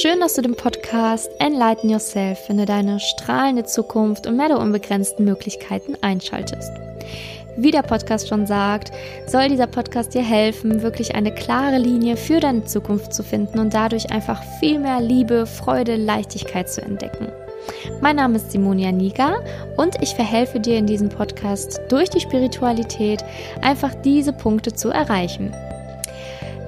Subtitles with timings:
[0.00, 5.24] Schön, dass du den Podcast Enlighten Yourself finde deine strahlende Zukunft und mehr der unbegrenzten
[5.24, 6.70] Möglichkeiten einschaltest.
[7.56, 8.92] Wie der Podcast schon sagt,
[9.26, 13.74] soll dieser Podcast dir helfen, wirklich eine klare Linie für deine Zukunft zu finden und
[13.74, 17.26] dadurch einfach viel mehr Liebe, Freude, Leichtigkeit zu entdecken.
[18.00, 19.42] Mein Name ist Simonia Niga
[19.76, 23.24] und ich verhelfe dir in diesem Podcast durch die Spiritualität
[23.62, 25.52] einfach diese Punkte zu erreichen.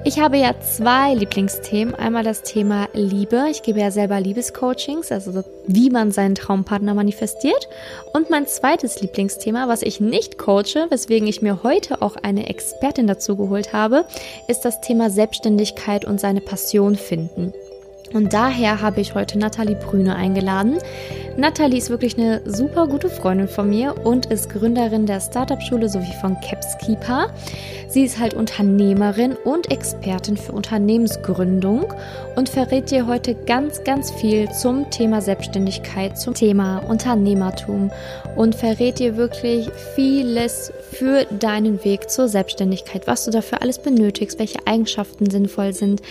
[0.03, 1.93] Ich habe ja zwei Lieblingsthemen.
[1.93, 3.45] Einmal das Thema Liebe.
[3.51, 7.69] Ich gebe ja selber Liebescoachings, also wie man seinen Traumpartner manifestiert.
[8.11, 13.05] Und mein zweites Lieblingsthema, was ich nicht coache, weswegen ich mir heute auch eine Expertin
[13.05, 14.05] dazu geholt habe,
[14.47, 17.53] ist das Thema Selbstständigkeit und seine Passion finden.
[18.11, 20.79] Und daher habe ich heute Nathalie Brüne eingeladen.
[21.37, 26.13] Nathalie ist wirklich eine super gute Freundin von mir und ist Gründerin der Startup-Schule sowie
[26.19, 27.33] von Capskeeper.
[27.87, 31.93] Sie ist halt Unternehmerin und Expertin für Unternehmensgründung
[32.35, 37.91] und verrät dir heute ganz, ganz viel zum Thema Selbstständigkeit, zum Thema Unternehmertum
[38.35, 44.39] und verrät dir wirklich vieles für deinen Weg zur Selbstständigkeit, was du dafür alles benötigst,
[44.39, 46.01] welche Eigenschaften sinnvoll sind,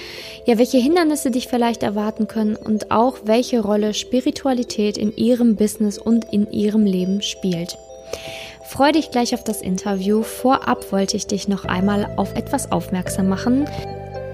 [0.44, 5.98] ja, welche Hindernisse dich vielleicht erwarten können und auch welche Rolle Spiritualität in ihrem Business
[5.98, 7.78] und in ihrem Leben spielt.
[8.64, 10.22] Freu dich gleich auf das Interview.
[10.22, 13.66] Vorab wollte ich dich noch einmal auf etwas aufmerksam machen.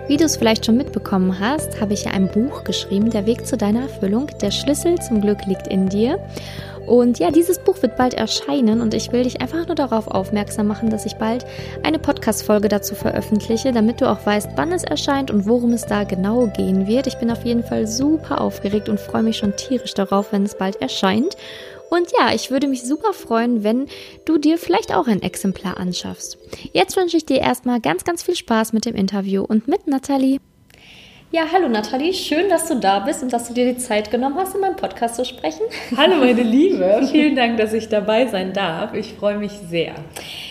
[0.09, 3.47] Wie du es vielleicht schon mitbekommen hast, habe ich ja ein Buch geschrieben, Der Weg
[3.47, 4.29] zu deiner Erfüllung.
[4.41, 6.21] Der Schlüssel zum Glück liegt in dir.
[6.87, 10.67] Und ja, dieses Buch wird bald erscheinen und ich will dich einfach nur darauf aufmerksam
[10.67, 11.45] machen, dass ich bald
[11.83, 16.05] eine Podcast-Folge dazu veröffentliche, damit du auch weißt, wann es erscheint und worum es da
[16.05, 17.07] genau gehen wird.
[17.07, 20.57] Ich bin auf jeden Fall super aufgeregt und freue mich schon tierisch darauf, wenn es
[20.57, 21.37] bald erscheint.
[21.91, 23.87] Und ja, ich würde mich super freuen, wenn
[24.25, 26.39] du dir vielleicht auch ein Exemplar anschaffst.
[26.73, 30.41] Jetzt wünsche ich dir erstmal ganz, ganz viel Spaß mit dem Interview und mit Nathalie.
[31.37, 34.37] Ja, hallo Nathalie, schön, dass du da bist und dass du dir die Zeit genommen
[34.39, 35.61] hast, in meinem Podcast zu sprechen.
[35.95, 38.95] Hallo meine Liebe, vielen Dank, dass ich dabei sein darf.
[38.95, 39.93] Ich freue mich sehr.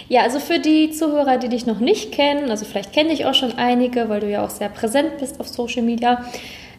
[0.09, 3.33] Ja, also für die Zuhörer, die dich noch nicht kennen, also vielleicht kenne ich auch
[3.33, 6.23] schon einige, weil du ja auch sehr präsent bist auf Social Media.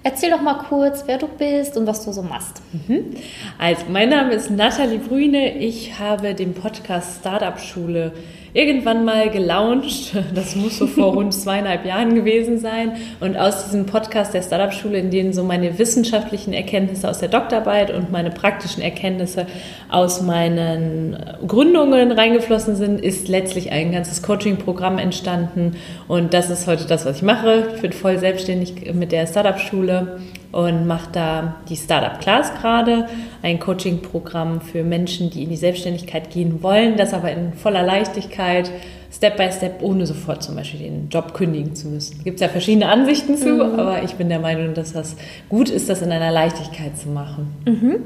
[0.04, 2.62] Erzähl doch mal kurz, wer du bist und was du so machst.
[2.86, 3.16] Mhm.
[3.58, 5.58] Also, mein Name ist Nathalie Brüne.
[5.58, 8.12] Ich habe den Podcast Startup Schule
[8.56, 10.16] irgendwann mal gelauncht.
[10.34, 12.92] Das muss so vor rund zweieinhalb Jahren gewesen sein.
[13.20, 17.92] Und aus diesem Podcast der Startup-Schule, in dem so meine wissenschaftlichen Erkenntnisse aus der Doktorarbeit
[17.92, 19.46] und meine praktischen Erkenntnisse
[19.90, 25.76] aus meinen Gründungen reingeflossen sind, ist letztlich ein ganzes Coaching-Programm entstanden.
[26.08, 27.68] Und das ist heute das, was ich mache.
[27.76, 30.18] Ich bin voll selbstständig mit der Startup-Schule
[30.56, 33.06] und mache da die Startup Class gerade,
[33.42, 38.70] ein Coaching-Programm für Menschen, die in die Selbstständigkeit gehen wollen, das aber in voller Leichtigkeit,
[39.12, 42.24] Step by Step, ohne sofort zum Beispiel den Job kündigen zu müssen.
[42.24, 43.78] Gibt es ja verschiedene Ansichten zu, mhm.
[43.78, 45.16] aber ich bin der Meinung, dass das
[45.50, 47.54] gut ist, das in einer Leichtigkeit zu machen.
[47.66, 47.96] Mhm.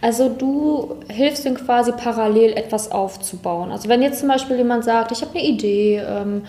[0.00, 3.72] Also du hilfst ihm quasi parallel etwas aufzubauen.
[3.72, 6.42] Also wenn jetzt zum Beispiel jemand sagt, ich habe eine Idee, ähm,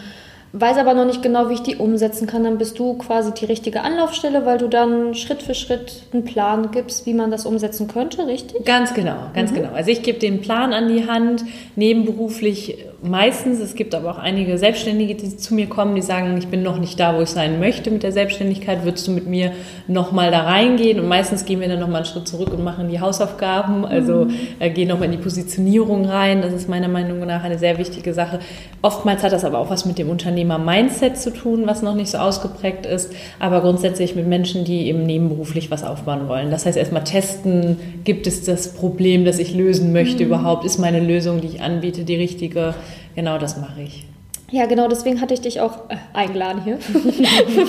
[0.54, 3.46] weiß aber noch nicht genau, wie ich die umsetzen kann, dann bist du quasi die
[3.46, 7.88] richtige Anlaufstelle, weil du dann Schritt für Schritt einen Plan gibst, wie man das umsetzen
[7.88, 8.66] könnte, richtig?
[8.66, 9.56] Ganz genau, ganz mhm.
[9.56, 9.70] genau.
[9.74, 11.44] Also ich gebe den Plan an die Hand,
[11.76, 13.60] nebenberuflich meistens.
[13.60, 16.80] Es gibt aber auch einige Selbstständige, die zu mir kommen, die sagen, ich bin noch
[16.80, 18.84] nicht da, wo ich sein möchte mit der Selbstständigkeit.
[18.84, 19.52] Würdest du mit mir
[19.88, 21.00] nochmal da reingehen?
[21.00, 24.36] Und meistens gehen wir dann nochmal einen Schritt zurück und machen die Hausaufgaben, also mhm.
[24.60, 26.42] äh, gehen nochmal in die Positionierung rein.
[26.42, 28.40] Das ist meiner Meinung nach eine sehr wichtige Sache.
[28.82, 32.18] Oftmals hat das aber auch was mit dem Unternehmer-Mindset zu tun, was noch nicht so
[32.18, 33.12] ausgeprägt ist.
[33.40, 36.52] Aber grundsätzlich mit Menschen, die eben nebenberuflich was aufbauen wollen.
[36.52, 40.30] Das heißt, erstmal testen, gibt es das Problem, das ich lösen möchte mhm.
[40.30, 40.66] überhaupt?
[40.66, 42.76] Ist meine Lösung, die ich anbiete, die richtige?
[43.16, 44.06] Genau das mache ich.
[44.50, 46.78] Ja, genau, deswegen hatte ich dich auch äh, eingeladen hier,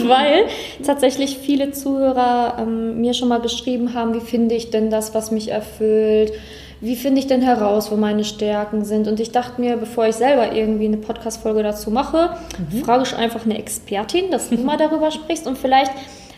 [0.08, 0.44] weil
[0.86, 5.32] tatsächlich viele Zuhörer ähm, mir schon mal geschrieben haben, wie finde ich denn das, was
[5.32, 6.32] mich erfüllt,
[6.80, 9.08] wie finde ich denn heraus, wo meine Stärken sind.
[9.08, 12.84] Und ich dachte mir, bevor ich selber irgendwie eine Podcast-Folge dazu mache, mhm.
[12.84, 15.92] frage ich einfach eine Expertin, dass du mal darüber sprichst und vielleicht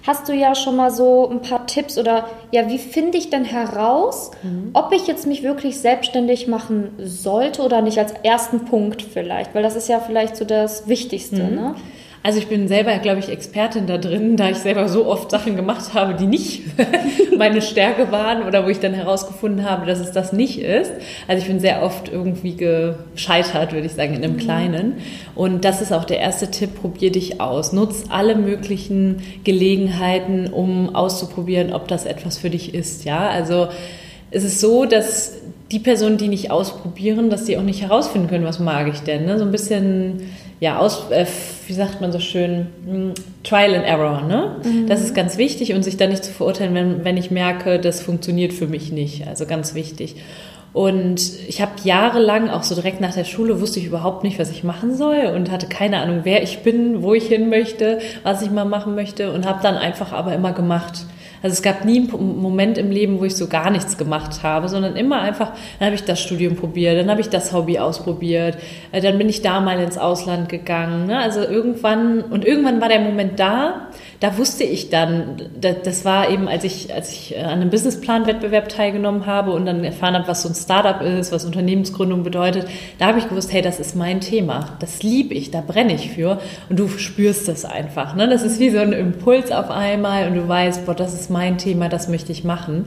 [0.06, 3.44] hast du ja schon mal so ein paar Tipps oder ja, wie finde ich denn
[3.44, 4.70] heraus, mhm.
[4.72, 9.62] ob ich jetzt mich wirklich selbstständig machen sollte oder nicht als ersten Punkt vielleicht, weil
[9.62, 11.42] das ist ja vielleicht so das Wichtigste.
[11.42, 11.54] Mhm.
[11.54, 11.74] Ne?
[12.22, 15.56] Also ich bin selber, glaube ich, Expertin da drin, da ich selber so oft Sachen
[15.56, 16.64] gemacht habe, die nicht
[17.38, 20.92] meine Stärke waren oder wo ich dann herausgefunden habe, dass es das nicht ist.
[21.28, 24.38] Also ich bin sehr oft irgendwie gescheitert, würde ich sagen, in einem mhm.
[24.38, 24.94] Kleinen.
[25.34, 27.72] Und das ist auch der erste Tipp, probier dich aus.
[27.72, 33.06] Nutz alle möglichen Gelegenheiten, um auszuprobieren, ob das etwas für dich ist.
[33.06, 33.68] Ja, also
[34.30, 35.38] es ist so, dass
[35.72, 39.24] die Personen, die nicht ausprobieren, dass sie auch nicht herausfinden können, was mag ich denn.
[39.24, 39.38] Ne?
[39.38, 40.22] So ein bisschen
[40.60, 41.26] ja, aus, äh,
[41.66, 44.56] wie sagt man so schön, hm, Trial and Error, ne?
[44.62, 44.86] Mhm.
[44.86, 48.02] Das ist ganz wichtig und sich da nicht zu verurteilen, wenn, wenn ich merke, das
[48.02, 49.26] funktioniert für mich nicht.
[49.26, 50.16] Also ganz wichtig.
[50.72, 54.50] Und ich habe jahrelang, auch so direkt nach der Schule, wusste ich überhaupt nicht, was
[54.50, 58.42] ich machen soll und hatte keine Ahnung, wer ich bin, wo ich hin möchte, was
[58.42, 61.06] ich mal machen möchte und habe dann einfach aber immer gemacht.
[61.42, 64.68] Also es gab nie einen Moment im Leben, wo ich so gar nichts gemacht habe,
[64.68, 68.58] sondern immer einfach, dann habe ich das Studium probiert, dann habe ich das Hobby ausprobiert,
[68.92, 71.06] äh, dann bin ich da mal ins Ausland gegangen.
[71.06, 71.18] Ne?
[71.18, 73.88] Also irgendwann, und irgendwann war der Moment da,
[74.20, 79.24] da wusste ich dann, das war eben, als ich, als ich an einem Businessplan-Wettbewerb teilgenommen
[79.24, 82.68] habe und dann erfahren habe, was so ein Startup ist, was Unternehmensgründung bedeutet,
[82.98, 86.10] da habe ich gewusst, hey, das ist mein Thema, das liebe ich, da brenne ich
[86.10, 86.38] für
[86.68, 88.14] und du spürst das einfach.
[88.14, 88.28] Ne?
[88.28, 91.56] Das ist wie so ein Impuls auf einmal und du weißt, boah, das ist mein
[91.56, 92.84] Thema, das möchte ich machen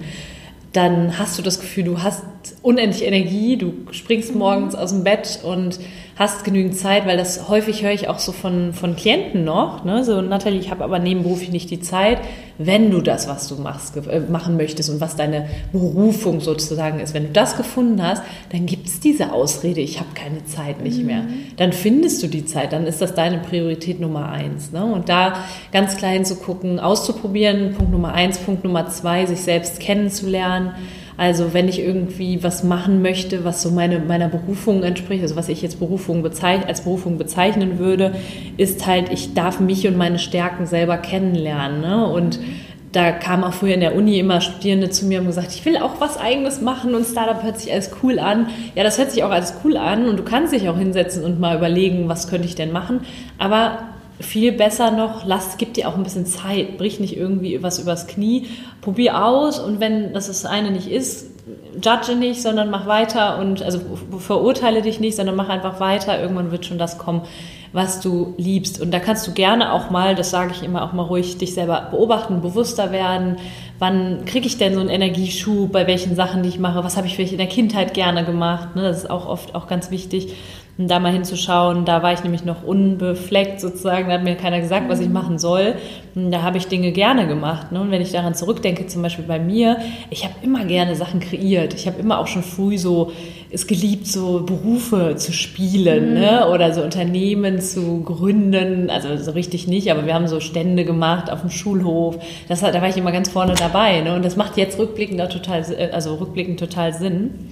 [0.73, 2.23] dann hast du das Gefühl, du hast
[2.63, 5.79] unendlich Energie, du springst morgens aus dem Bett und
[6.15, 9.83] hast genügend Zeit, weil das häufig höre ich auch so von, von Klienten noch.
[9.83, 10.03] Ne?
[10.03, 12.19] So, Nathalie, ich habe aber nebenberuflich nicht die Zeit.
[12.59, 17.15] Wenn du das, was du machst, äh, machen möchtest und was deine Berufung sozusagen ist,
[17.15, 18.21] wenn du das gefunden hast,
[18.51, 21.23] dann gibt es diese Ausrede, ich habe keine Zeit nicht mehr.
[21.23, 21.33] Mhm.
[21.57, 24.71] Dann findest du die Zeit, dann ist das deine Priorität Nummer eins.
[24.71, 24.85] Ne?
[24.85, 29.79] Und da ganz klein zu gucken, auszuprobieren, Punkt Nummer eins, Punkt Nummer zwei, sich selbst
[29.79, 30.73] kennenzulernen
[31.17, 35.49] also wenn ich irgendwie was machen möchte, was so meine, meiner Berufung entspricht, also was
[35.49, 38.15] ich jetzt Berufung als Berufung bezeichnen würde,
[38.57, 41.81] ist halt, ich darf mich und meine Stärken selber kennenlernen.
[41.81, 42.07] Ne?
[42.07, 42.39] Und
[42.93, 45.77] da kamen auch früher in der Uni immer Studierende zu mir und gesagt, ich will
[45.77, 48.49] auch was Eigenes machen und Startup hört sich alles cool an.
[48.75, 51.39] Ja, das hört sich auch alles cool an und du kannst dich auch hinsetzen und
[51.39, 53.01] mal überlegen, was könnte ich denn machen.
[53.39, 53.79] Aber
[54.19, 58.07] viel besser noch, lass, gib dir auch ein bisschen Zeit, brich nicht irgendwie was übers
[58.07, 58.47] Knie,
[58.81, 61.33] probier aus und wenn das das eine nicht ist,
[61.81, 63.79] judge nicht, sondern mach weiter und also
[64.19, 66.21] verurteile dich nicht, sondern mach einfach weiter.
[66.21, 67.23] Irgendwann wird schon das kommen,
[67.73, 68.79] was du liebst.
[68.79, 71.53] Und da kannst du gerne auch mal, das sage ich immer auch mal ruhig, dich
[71.53, 73.37] selber beobachten, bewusster werden.
[73.79, 76.83] Wann kriege ich denn so einen Energieschub bei welchen Sachen, die ich mache?
[76.83, 78.75] Was habe ich vielleicht in der Kindheit gerne gemacht?
[78.75, 80.35] Ne, das ist auch oft auch ganz wichtig
[80.77, 81.85] da mal hinzuschauen.
[81.85, 85.13] Da war ich nämlich noch unbefleckt sozusagen, da hat mir keiner gesagt, was ich mhm.
[85.13, 85.75] machen soll.
[86.15, 87.71] Und da habe ich Dinge gerne gemacht.
[87.71, 87.81] Ne?
[87.81, 89.77] Und wenn ich daran zurückdenke, zum Beispiel bei mir,
[90.09, 91.73] ich habe immer gerne Sachen kreiert.
[91.73, 93.11] Ich habe immer auch schon früh so
[93.51, 96.19] es geliebt, so Berufe zu spielen mhm.
[96.19, 96.49] ne?
[96.49, 98.89] oder so Unternehmen zu gründen.
[98.89, 102.17] Also so richtig nicht, aber wir haben so Stände gemacht auf dem Schulhof.
[102.47, 104.01] Das, da war ich immer ganz vorne dabei.
[104.01, 104.15] Ne?
[104.15, 107.51] Und das macht jetzt rückblickend total, also rückblickend total Sinn.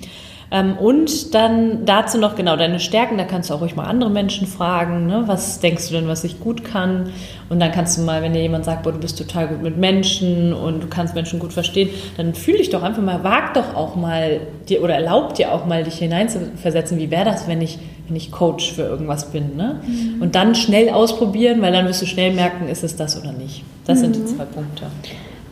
[0.54, 4.10] Ähm, und dann dazu noch genau deine Stärken, da kannst du auch ruhig mal andere
[4.10, 5.24] Menschen fragen, ne?
[5.26, 7.12] was denkst du denn, was ich gut kann?
[7.48, 9.78] Und dann kannst du mal, wenn dir jemand sagt, boah, du bist total gut mit
[9.78, 13.76] Menschen und du kannst Menschen gut verstehen, dann fühl dich doch einfach mal, wag doch
[13.76, 17.80] auch mal dir oder erlaub dir auch mal, dich hineinzuversetzen, wie wäre das, wenn ich,
[18.08, 19.56] wenn ich Coach für irgendwas bin.
[19.56, 19.80] Ne?
[19.88, 20.22] Mhm.
[20.22, 23.64] Und dann schnell ausprobieren, weil dann wirst du schnell merken, ist es das oder nicht.
[23.86, 24.02] Das mhm.
[24.02, 24.28] sind die mhm.
[24.28, 24.88] zwei Punkte.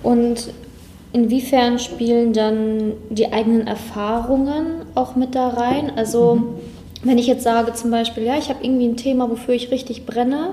[0.03, 0.49] Und
[1.11, 5.91] Inwiefern spielen dann die eigenen Erfahrungen auch mit da rein?
[5.95, 6.45] Also mhm.
[7.03, 10.05] wenn ich jetzt sage zum Beispiel, ja, ich habe irgendwie ein Thema, wofür ich richtig
[10.05, 10.51] brenne,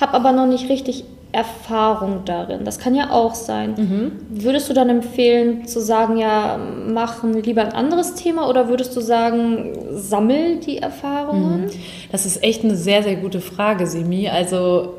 [0.00, 2.64] habe aber noch nicht richtig Erfahrung darin.
[2.64, 3.74] Das kann ja auch sein.
[3.76, 4.42] Mhm.
[4.42, 9.00] Würdest du dann empfehlen zu sagen, ja, mach lieber ein anderes Thema oder würdest du
[9.00, 11.62] sagen, sammel die Erfahrungen?
[11.62, 11.70] Mhm.
[12.12, 14.28] Das ist echt eine sehr, sehr gute Frage, Simi.
[14.28, 14.94] Also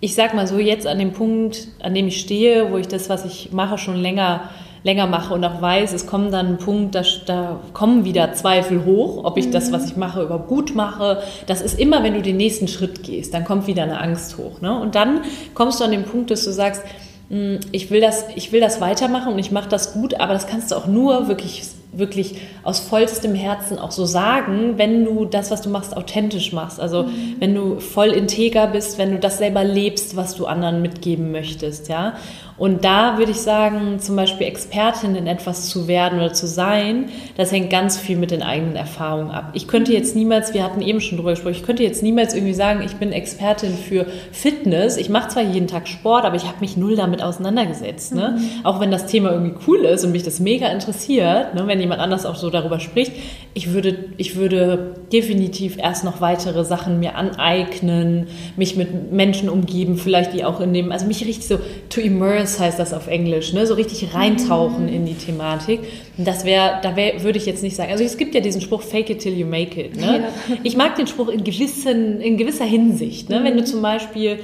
[0.00, 3.08] ich sag mal so, jetzt an dem Punkt, an dem ich stehe, wo ich das,
[3.08, 4.48] was ich mache, schon länger,
[4.82, 8.84] länger mache und auch weiß, es kommt dann ein Punkt, da, da kommen wieder Zweifel
[8.86, 9.52] hoch, ob ich mhm.
[9.52, 11.22] das, was ich mache, überhaupt gut mache.
[11.46, 14.62] Das ist immer, wenn du den nächsten Schritt gehst, dann kommt wieder eine Angst hoch.
[14.62, 14.78] Ne?
[14.78, 15.20] Und dann
[15.54, 16.82] kommst du an den Punkt, dass du sagst,
[17.28, 20.46] hm, ich will das, ich will das weitermachen und ich mache das gut, aber das
[20.46, 25.50] kannst du auch nur wirklich wirklich aus vollstem Herzen auch so sagen, wenn du das,
[25.50, 26.80] was du machst, authentisch machst.
[26.80, 27.36] Also mhm.
[27.38, 31.88] wenn du voll integer bist, wenn du das selber lebst, was du anderen mitgeben möchtest,
[31.88, 32.14] ja.
[32.60, 37.06] Und da würde ich sagen, zum Beispiel Expertin in etwas zu werden oder zu sein,
[37.38, 39.52] das hängt ganz viel mit den eigenen Erfahrungen ab.
[39.54, 42.52] Ich könnte jetzt niemals, wir hatten eben schon drüber gesprochen, ich könnte jetzt niemals irgendwie
[42.52, 44.98] sagen, ich bin Expertin für Fitness.
[44.98, 48.14] Ich mache zwar jeden Tag Sport, aber ich habe mich null damit auseinandergesetzt.
[48.14, 48.36] Ne?
[48.36, 48.66] Mhm.
[48.66, 51.66] Auch wenn das Thema irgendwie cool ist und mich das mega interessiert, ne?
[51.66, 53.12] wenn jemand anders auch so darüber spricht,
[53.54, 59.96] ich würde, ich würde definitiv erst noch weitere Sachen mir aneignen, mich mit Menschen umgeben,
[59.96, 63.52] vielleicht die auch in dem, also mich richtig so to immerse heißt das auf Englisch,
[63.52, 63.66] ne?
[63.66, 64.92] so richtig reintauchen mhm.
[64.92, 65.80] in die Thematik.
[66.16, 67.90] Und das wäre, da wär, würde ich jetzt nicht sagen.
[67.90, 69.96] Also es gibt ja diesen Spruch, fake it till you make it.
[69.96, 70.24] Ne?
[70.48, 70.56] Ja.
[70.62, 73.28] Ich mag den Spruch in, gewissen, in gewisser Hinsicht.
[73.28, 73.40] Ne?
[73.40, 73.44] Mhm.
[73.44, 74.38] Wenn du zum Beispiel,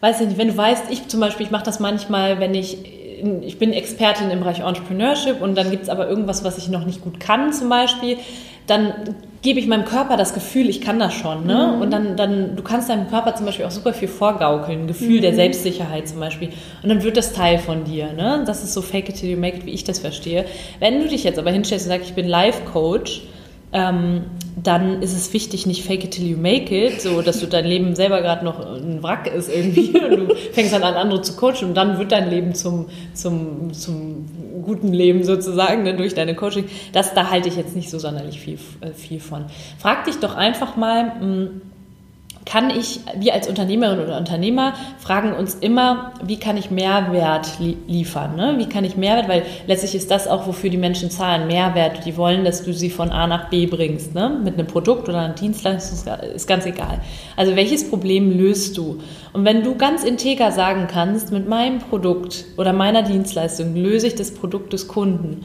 [0.00, 2.78] weiß ich nicht, wenn du weißt, ich zum Beispiel, ich mache das manchmal, wenn ich
[3.42, 6.84] ich bin Expertin im Bereich Entrepreneurship und dann gibt es aber irgendwas, was ich noch
[6.84, 8.16] nicht gut kann zum Beispiel,
[8.66, 11.46] dann gebe ich meinem Körper das Gefühl, ich kann das schon.
[11.46, 11.74] Ne?
[11.74, 11.82] Mhm.
[11.82, 15.22] Und dann, dann, du kannst deinem Körper zum Beispiel auch super viel vorgaukeln, Gefühl mhm.
[15.22, 16.50] der Selbstsicherheit zum Beispiel.
[16.82, 18.12] Und dann wird das Teil von dir.
[18.12, 18.44] Ne?
[18.46, 20.44] Das ist so fake it till you make it, wie ich das verstehe.
[20.78, 23.22] Wenn du dich jetzt aber hinstellst und sagst, ich bin Life-Coach,
[23.72, 24.24] ähm,
[24.62, 27.64] dann ist es wichtig, nicht fake it till you make it, so dass du dein
[27.64, 31.34] Leben selber gerade noch ein Wrack ist irgendwie und du fängst dann an, andere zu
[31.36, 34.26] coachen und dann wird dein Leben zum, zum, zum
[34.62, 36.66] guten Leben sozusagen ne, durch deine Coaching.
[36.92, 39.46] Das, da halte ich jetzt nicht so sonderlich viel, äh, viel von.
[39.78, 41.62] Frag dich doch einfach mal, mh, hm,
[42.44, 47.76] kann ich, wir als Unternehmerin oder Unternehmer fragen uns immer, wie kann ich Mehrwert li
[47.86, 48.36] liefern?
[48.36, 48.54] Ne?
[48.58, 52.04] Wie kann ich Mehrwert, weil letztlich ist das auch, wofür die Menschen zahlen, Mehrwert.
[52.04, 54.40] Die wollen, dass du sie von A nach B bringst, ne?
[54.42, 57.00] mit einem Produkt oder einer Dienstleistung, ist ganz egal.
[57.36, 59.00] Also welches Problem löst du?
[59.32, 64.14] Und wenn du ganz integer sagen kannst, mit meinem Produkt oder meiner Dienstleistung löse ich
[64.14, 65.44] das Produkt des Kunden,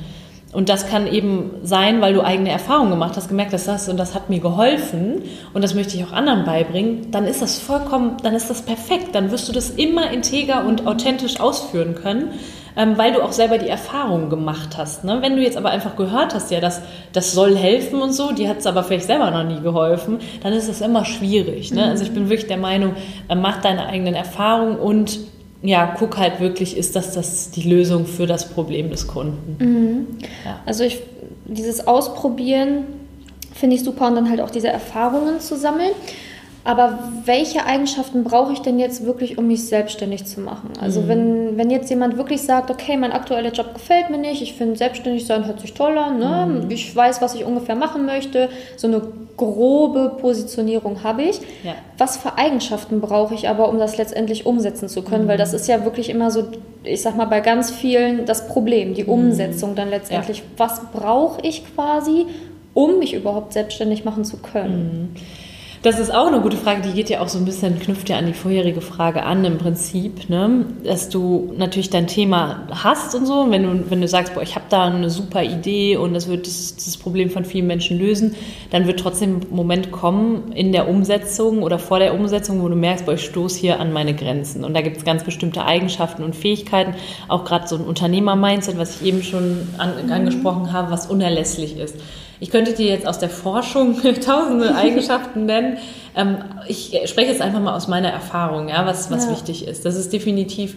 [0.57, 3.97] und das kann eben sein, weil du eigene Erfahrungen gemacht hast, gemerkt hast, das und
[3.97, 5.21] das hat mir geholfen
[5.53, 9.13] und das möchte ich auch anderen beibringen, dann ist das vollkommen, dann ist das perfekt.
[9.13, 12.31] Dann wirst du das immer integer und authentisch ausführen können,
[12.75, 15.03] ähm, weil du auch selber die Erfahrungen gemacht hast.
[15.03, 15.19] Ne?
[15.21, 16.81] Wenn du jetzt aber einfach gehört hast, ja, das,
[17.13, 20.53] das soll helfen und so, die hat es aber vielleicht selber noch nie geholfen, dann
[20.53, 21.71] ist es immer schwierig.
[21.71, 21.85] Ne?
[21.85, 22.95] Also ich bin wirklich der Meinung,
[23.29, 25.19] äh, mach deine eigenen Erfahrungen und
[25.61, 29.57] ja, guck halt wirklich, ist das, das die Lösung für das Problem des Kunden.
[29.59, 30.07] Mhm.
[30.45, 30.59] Ja.
[30.65, 31.01] Also ich,
[31.45, 32.83] dieses Ausprobieren
[33.53, 35.91] finde ich super und dann halt auch diese Erfahrungen zu sammeln.
[36.67, 40.71] Aber welche Eigenschaften brauche ich denn jetzt wirklich, um mich selbstständig zu machen?
[40.81, 41.07] Also mhm.
[41.07, 44.75] wenn, wenn jetzt jemand wirklich sagt, okay, mein aktueller Job gefällt mir nicht, ich finde
[44.75, 46.63] selbstständig sein hört sich toll an, ne?
[46.65, 46.69] Mhm.
[46.69, 49.01] ich weiß, was ich ungefähr machen möchte, so eine
[49.37, 51.39] grobe Positionierung habe ich.
[51.63, 51.75] Ja.
[51.97, 55.23] Was für Eigenschaften brauche ich aber, um das letztendlich umsetzen zu können?
[55.23, 55.29] Mhm.
[55.29, 56.47] Weil das ist ja wirklich immer so,
[56.83, 59.09] ich sag mal, bei ganz vielen das Problem, die mhm.
[59.09, 60.39] Umsetzung dann letztendlich.
[60.39, 60.43] Ja.
[60.57, 62.25] Was brauche ich quasi,
[62.73, 65.13] um mich überhaupt selbstständig machen zu können?
[65.13, 65.36] Mhm.
[65.83, 68.17] Das ist auch eine gute Frage, die geht ja auch so ein bisschen, knüpft ja
[68.17, 70.65] an die vorherige Frage an im Prinzip, ne?
[70.83, 73.45] dass du natürlich dein Thema hast und so.
[73.49, 76.47] Wenn du, wenn du sagst, boah, ich habe da eine super Idee und das wird
[76.47, 78.35] das, das, Problem von vielen Menschen lösen,
[78.71, 82.75] dann wird trotzdem ein Moment kommen in der Umsetzung oder vor der Umsetzung, wo du
[82.75, 84.63] merkst, boah, ich stoße hier an meine Grenzen.
[84.63, 86.95] Und da gibt es ganz bestimmte Eigenschaften und Fähigkeiten,
[87.27, 91.95] auch gerade so ein Unternehmer-Mindset, was ich eben schon an, angesprochen habe, was unerlässlich ist.
[92.39, 95.77] Ich könnte dir jetzt aus der Forschung tausende Eigenschaften nennen.
[96.15, 99.31] Ähm, ich spreche jetzt einfach mal aus meiner Erfahrung, ja, was, was ja.
[99.31, 99.85] wichtig ist.
[99.85, 100.75] Das ist definitiv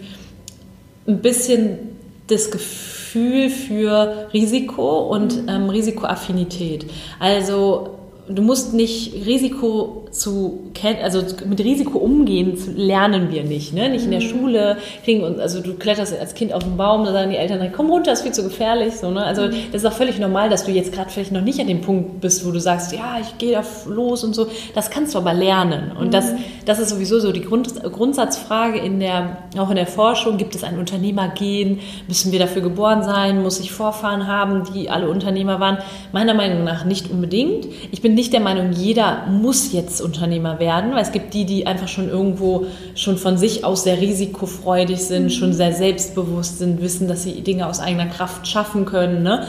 [1.07, 5.49] ein bisschen das Gefühl für Risiko und mhm.
[5.49, 6.85] ähm, Risikoaffinität.
[7.19, 7.97] Also
[8.29, 13.89] du musst nicht Risiko zu kennen, also mit Risiko umgehen lernen wir nicht, ne?
[13.89, 14.25] Nicht in der mhm.
[14.25, 17.71] Schule kriegen uns, also du kletterst als Kind auf den Baum, da sagen die Eltern,
[17.75, 19.23] komm runter, ist viel zu gefährlich, so, ne?
[19.23, 19.53] Also mhm.
[19.71, 22.19] das ist auch völlig normal, dass du jetzt gerade vielleicht noch nicht an dem Punkt
[22.19, 24.47] bist, wo du sagst, ja, ich gehe da los und so.
[24.75, 26.11] Das kannst du aber lernen und mhm.
[26.11, 26.33] das,
[26.65, 30.63] das ist sowieso so die Grund, Grundsatzfrage in der, auch in der Forschung, gibt es
[30.63, 35.77] ein Unternehmergehen, müssen wir dafür geboren sein, muss ich Vorfahren haben, die alle Unternehmer waren?
[36.11, 37.67] Meiner Meinung nach nicht unbedingt.
[37.91, 41.67] Ich bin nicht der Meinung, jeder muss jetzt Unternehmer werden, weil es gibt die, die
[41.67, 42.65] einfach schon irgendwo
[42.95, 45.29] schon von sich aus sehr risikofreudig sind, mhm.
[45.29, 49.23] schon sehr selbstbewusst sind, wissen, dass sie Dinge aus eigener Kraft schaffen können.
[49.23, 49.45] Ne?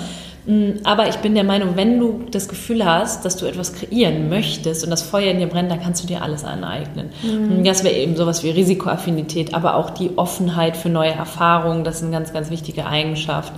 [0.46, 4.28] Mm, aber ich bin der Meinung, wenn du das Gefühl hast, dass du etwas kreieren
[4.28, 7.10] möchtest und das Feuer in dir brennt, dann kannst du dir alles aneignen.
[7.22, 7.62] Mhm.
[7.64, 12.02] Das wäre eben sowas wie Risikoaffinität, aber auch die Offenheit für neue Erfahrungen, das ist
[12.02, 13.52] eine ganz, ganz wichtige Eigenschaft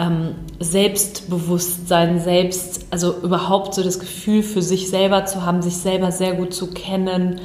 [0.00, 6.10] ähm, Selbstbewusstsein, selbst, also überhaupt so das Gefühl für sich selber zu haben, sich selber
[6.10, 7.40] sehr gut zu kennen,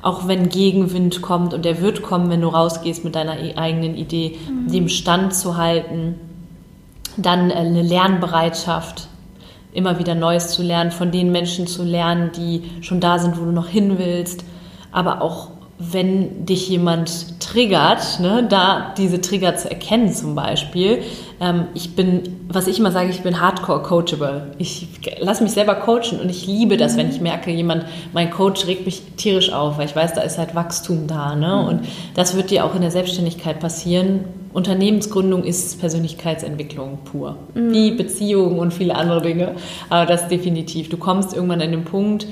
[0.00, 4.38] auch wenn Gegenwind kommt und der wird kommen, wenn du rausgehst mit deiner eigenen Idee,
[4.48, 4.72] mhm.
[4.72, 6.14] dem Stand zu halten,
[7.16, 9.08] dann äh, eine Lernbereitschaft,
[9.72, 13.44] immer wieder Neues zu lernen, von den Menschen zu lernen, die schon da sind, wo
[13.44, 14.44] du noch hin willst,
[14.92, 15.48] aber auch
[15.78, 21.02] wenn dich jemand triggert, ne, da diese Trigger zu erkennen zum Beispiel.
[21.40, 24.52] Ähm, ich bin, was ich immer sage, ich bin hardcore coachable.
[24.58, 24.88] Ich
[25.20, 28.86] lasse mich selber coachen und ich liebe das, wenn ich merke, jemand, mein Coach regt
[28.86, 31.36] mich tierisch auf, weil ich weiß, da ist halt Wachstum da.
[31.36, 31.46] Ne?
[31.62, 31.68] Mhm.
[31.68, 31.80] Und
[32.14, 34.24] das wird dir auch in der Selbstständigkeit passieren.
[34.52, 37.36] Unternehmensgründung ist Persönlichkeitsentwicklung pur.
[37.54, 37.72] Mhm.
[37.72, 39.52] Wie Beziehungen und viele andere Dinge.
[39.90, 40.88] Aber das definitiv.
[40.88, 42.26] Du kommst irgendwann an den Punkt,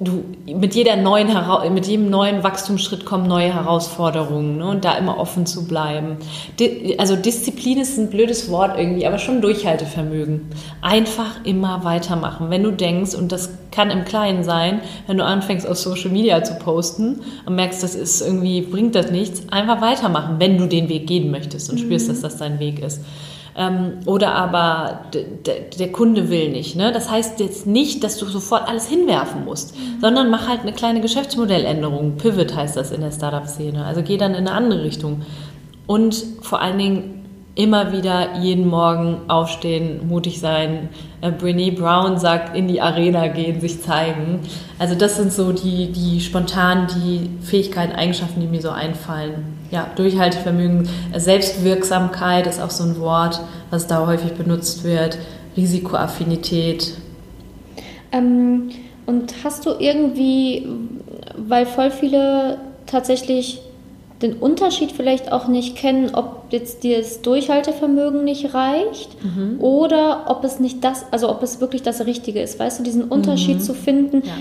[0.00, 1.28] du mit jeder neuen
[1.74, 4.66] mit jedem neuen Wachstumsschritt kommen neue Herausforderungen ne?
[4.66, 6.16] und da immer offen zu bleiben.
[6.58, 10.48] Di also Disziplin ist ein blödes Wort irgendwie, aber schon Durchhaltevermögen.
[10.80, 12.48] Einfach immer weitermachen.
[12.48, 16.42] Wenn du denkst und das kann im Kleinen sein, wenn du anfängst auf Social Media
[16.42, 20.88] zu posten und merkst, das ist irgendwie bringt das nichts, einfach weitermachen, wenn du den
[20.88, 21.84] Weg gehen möchtest und mhm.
[21.84, 23.02] spürst, dass das dein Weg ist.
[23.60, 26.76] Ähm, oder aber der Kunde will nicht.
[26.76, 26.92] Ne?
[26.92, 30.00] Das heißt jetzt nicht, dass du sofort alles hinwerfen musst, mhm.
[30.00, 32.16] sondern mach halt eine kleine Geschäftsmodelländerung.
[32.16, 33.84] Pivot heißt das in der Startup-Szene.
[33.84, 35.26] Also geh dann in eine andere Richtung.
[35.86, 37.19] Und vor allen Dingen
[37.60, 40.88] immer wieder jeden Morgen aufstehen, mutig sein.
[41.20, 44.40] Äh, Brene Brown sagt, in die Arena gehen, sich zeigen.
[44.78, 49.58] Also das sind so die, die spontan die Fähigkeiten, Eigenschaften, die mir so einfallen.
[49.70, 53.40] Ja, Durchhaltevermögen, Selbstwirksamkeit ist auch so ein Wort,
[53.70, 55.18] was da häufig benutzt wird.
[55.56, 56.94] Risikoaffinität.
[58.12, 58.70] Ähm,
[59.04, 60.66] und hast du irgendwie,
[61.36, 63.60] weil voll viele tatsächlich
[64.22, 69.60] den Unterschied vielleicht auch nicht kennen, ob jetzt dir das Durchhaltevermögen nicht reicht mhm.
[69.60, 72.58] oder ob es nicht das, also ob es wirklich das Richtige ist.
[72.58, 73.60] Weißt du, diesen Unterschied mhm.
[73.60, 74.22] zu finden.
[74.24, 74.32] Ja.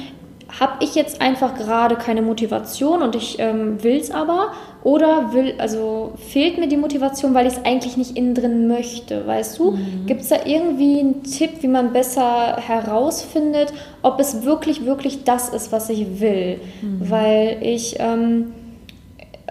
[0.59, 4.51] Habe ich jetzt einfach gerade keine Motivation und ich ähm, will es aber?
[4.83, 9.27] Oder will, also fehlt mir die Motivation, weil ich es eigentlich nicht innen drin möchte,
[9.27, 9.71] weißt du?
[9.71, 10.07] Mhm.
[10.07, 13.71] Gibt es da irgendwie einen Tipp, wie man besser herausfindet,
[14.01, 16.59] ob es wirklich, wirklich das ist, was ich will?
[16.81, 17.09] Mhm.
[17.09, 17.98] Weil ich.
[18.00, 18.53] Ähm,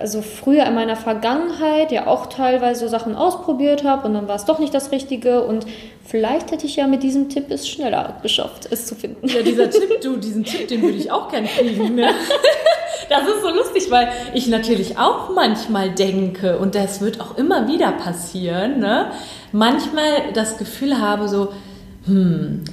[0.01, 4.37] also früher in meiner Vergangenheit ja auch teilweise so Sachen ausprobiert habe und dann war
[4.37, 5.67] es doch nicht das Richtige und
[6.05, 9.29] vielleicht hätte ich ja mit diesem Tipp es schneller geschafft, es zu finden.
[9.29, 11.95] Ja, dieser Tipp, du, diesen Tipp, den würde ich auch gerne kriegen.
[11.95, 12.11] Ne?
[13.09, 17.67] Das ist so lustig, weil ich natürlich auch manchmal denke und das wird auch immer
[17.67, 19.13] wieder passieren, ne?
[19.51, 21.53] manchmal das Gefühl habe so,
[22.05, 22.65] hm,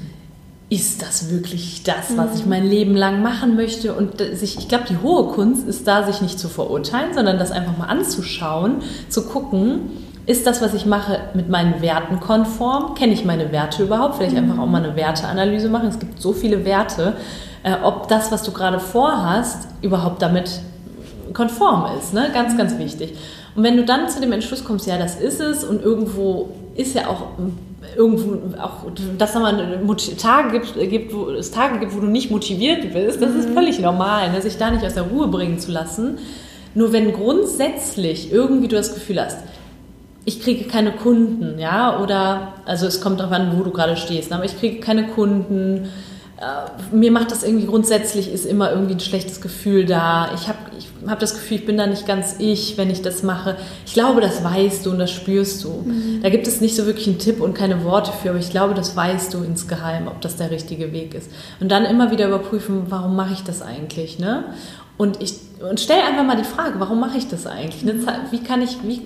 [0.70, 3.94] ist das wirklich das, was ich mein Leben lang machen möchte?
[3.94, 7.52] Und sich, ich glaube, die hohe Kunst ist da, sich nicht zu verurteilen, sondern das
[7.52, 8.78] einfach mal anzuschauen,
[9.10, 9.92] zu gucken,
[10.26, 12.96] ist das, was ich mache, mit meinen Werten konform?
[12.96, 14.16] Kenne ich meine Werte überhaupt?
[14.16, 15.90] Vielleicht einfach auch mal eine Werteanalyse machen.
[15.90, 17.16] Es gibt so viele Werte.
[17.62, 20.62] Äh, ob das, was du gerade vorhast, überhaupt damit
[21.34, 22.14] konform ist.
[22.14, 22.30] Ne?
[22.34, 23.16] Ganz, ganz wichtig.
[23.56, 26.94] Und wenn du dann zu dem Entschluss kommst, ja, das ist es und irgendwo ist
[26.94, 27.28] ja auch
[27.96, 32.94] irgendwo auch, dass es Tage gibt, gibt, wo es Tage gibt, wo du nicht motiviert
[32.94, 33.40] bist, das mhm.
[33.40, 34.42] ist völlig normal, ne?
[34.42, 36.18] sich da nicht aus der Ruhe bringen zu lassen.
[36.74, 39.38] Nur wenn grundsätzlich irgendwie du das Gefühl hast,
[40.26, 44.34] ich kriege keine Kunden, ja, oder, also es kommt darauf an, wo du gerade stehst,
[44.34, 45.90] aber ich kriege keine Kunden,
[46.38, 50.32] äh, mir macht das irgendwie grundsätzlich, ist immer irgendwie ein schlechtes Gefühl da.
[50.36, 53.24] Ich habe ich hab das Gefühl, ich bin da nicht ganz ich, wenn ich das
[53.24, 53.56] mache.
[53.86, 55.84] Ich glaube, das weißt du und das spürst du.
[55.86, 56.20] Mhm.
[56.22, 58.74] Da gibt es nicht so wirklich einen Tipp und keine Worte für, aber ich glaube,
[58.74, 61.32] das weißt du insgeheim, ob das der richtige Weg ist.
[61.62, 64.44] Und dann immer wieder überprüfen, warum mache ich das eigentlich, ne?
[64.98, 65.36] Und ich
[65.70, 67.84] und stell einfach mal die Frage, warum mache ich das eigentlich?
[67.84, 67.96] Ne?
[68.32, 69.02] Wie kann ich, wie,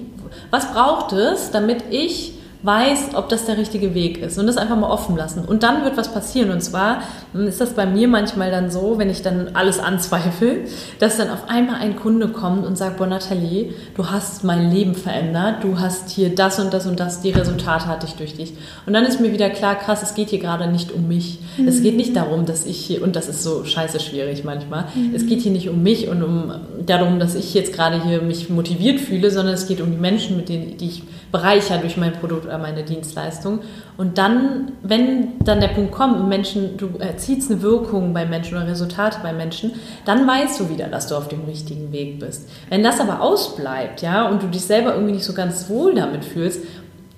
[0.50, 4.76] was braucht es, damit ich weiß, ob das der richtige Weg ist und das einfach
[4.76, 5.46] mal offen lassen.
[5.46, 6.52] Und dann wird was passieren.
[6.52, 10.66] Und zwar ist das bei mir manchmal dann so, wenn ich dann alles anzweifle,
[11.00, 14.94] dass dann auf einmal ein Kunde kommt und sagt, boah Nathalie, du hast mein Leben
[14.94, 18.54] verändert, du hast hier das und das und das, die Resultate hatte ich durch dich.
[18.86, 21.40] Und dann ist mir wieder klar, krass, es geht hier gerade nicht um mich.
[21.58, 21.68] Mhm.
[21.68, 25.16] Es geht nicht darum, dass ich hier, und das ist so scheiße schwierig manchmal, mhm.
[25.16, 26.52] es geht hier nicht um mich und um
[26.86, 30.36] darum, dass ich jetzt gerade hier mich motiviert fühle, sondern es geht um die Menschen,
[30.36, 33.60] mit denen die ich bereicher durch mein Produkt oder meine Dienstleistung.
[33.98, 38.68] Und dann, wenn dann der Punkt kommt, Menschen, du erziehst eine Wirkung bei Menschen oder
[38.68, 39.74] Resultate bei Menschen,
[40.06, 42.50] dann weißt du wieder, dass du auf dem richtigen Weg bist.
[42.70, 46.26] Wenn das aber ausbleibt, ja, und du dich selber irgendwie nicht so ganz wohl damit
[46.26, 46.62] fühlst,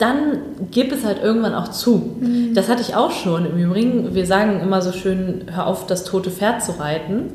[0.02, 0.40] dann
[0.72, 2.16] gib es halt irgendwann auch zu.
[2.20, 2.56] Mhm.
[2.56, 3.46] Das hatte ich auch schon.
[3.46, 7.32] Im Übrigen, wir sagen immer so schön, hör auf, das tote Pferd zu reiten.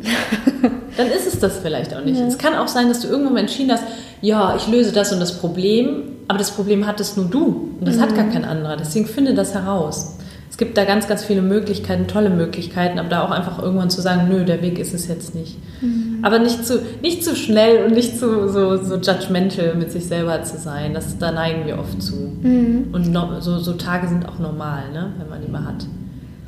[0.96, 2.18] dann ist es das vielleicht auch nicht.
[2.18, 2.26] Ja.
[2.26, 3.84] Es kann auch sein, dass du irgendwann entschieden hast,
[4.20, 7.96] ja, ich löse das und das Problem, aber das Problem hattest nur du und das
[7.96, 8.00] mhm.
[8.00, 8.76] hat gar kein anderer.
[8.76, 10.16] Deswegen finde das heraus.
[10.56, 14.00] Es gibt da ganz, ganz viele Möglichkeiten, tolle Möglichkeiten, aber da auch einfach irgendwann zu
[14.00, 15.58] sagen, nö, der Weg ist es jetzt nicht.
[15.82, 16.20] Mhm.
[16.22, 20.42] Aber nicht zu, nicht zu schnell und nicht zu so, so judgmental mit sich selber
[20.44, 20.94] zu sein.
[20.94, 22.16] Das, da neigen wir oft zu.
[22.40, 22.88] Mhm.
[22.90, 25.84] Und no, so, so Tage sind auch normal, ne, wenn man die mal hat.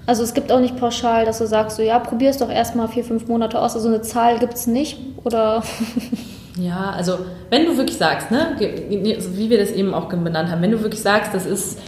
[0.07, 2.89] Also es gibt auch nicht pauschal, dass du sagst, so ja, probier es doch erstmal
[2.89, 3.75] vier, fünf Monate aus.
[3.75, 5.63] Also eine Zahl gibt es nicht, oder?
[6.61, 10.73] Ja, also wenn du wirklich sagst, ne, wie wir das eben auch benannt haben, wenn
[10.73, 11.79] du wirklich sagst, das ist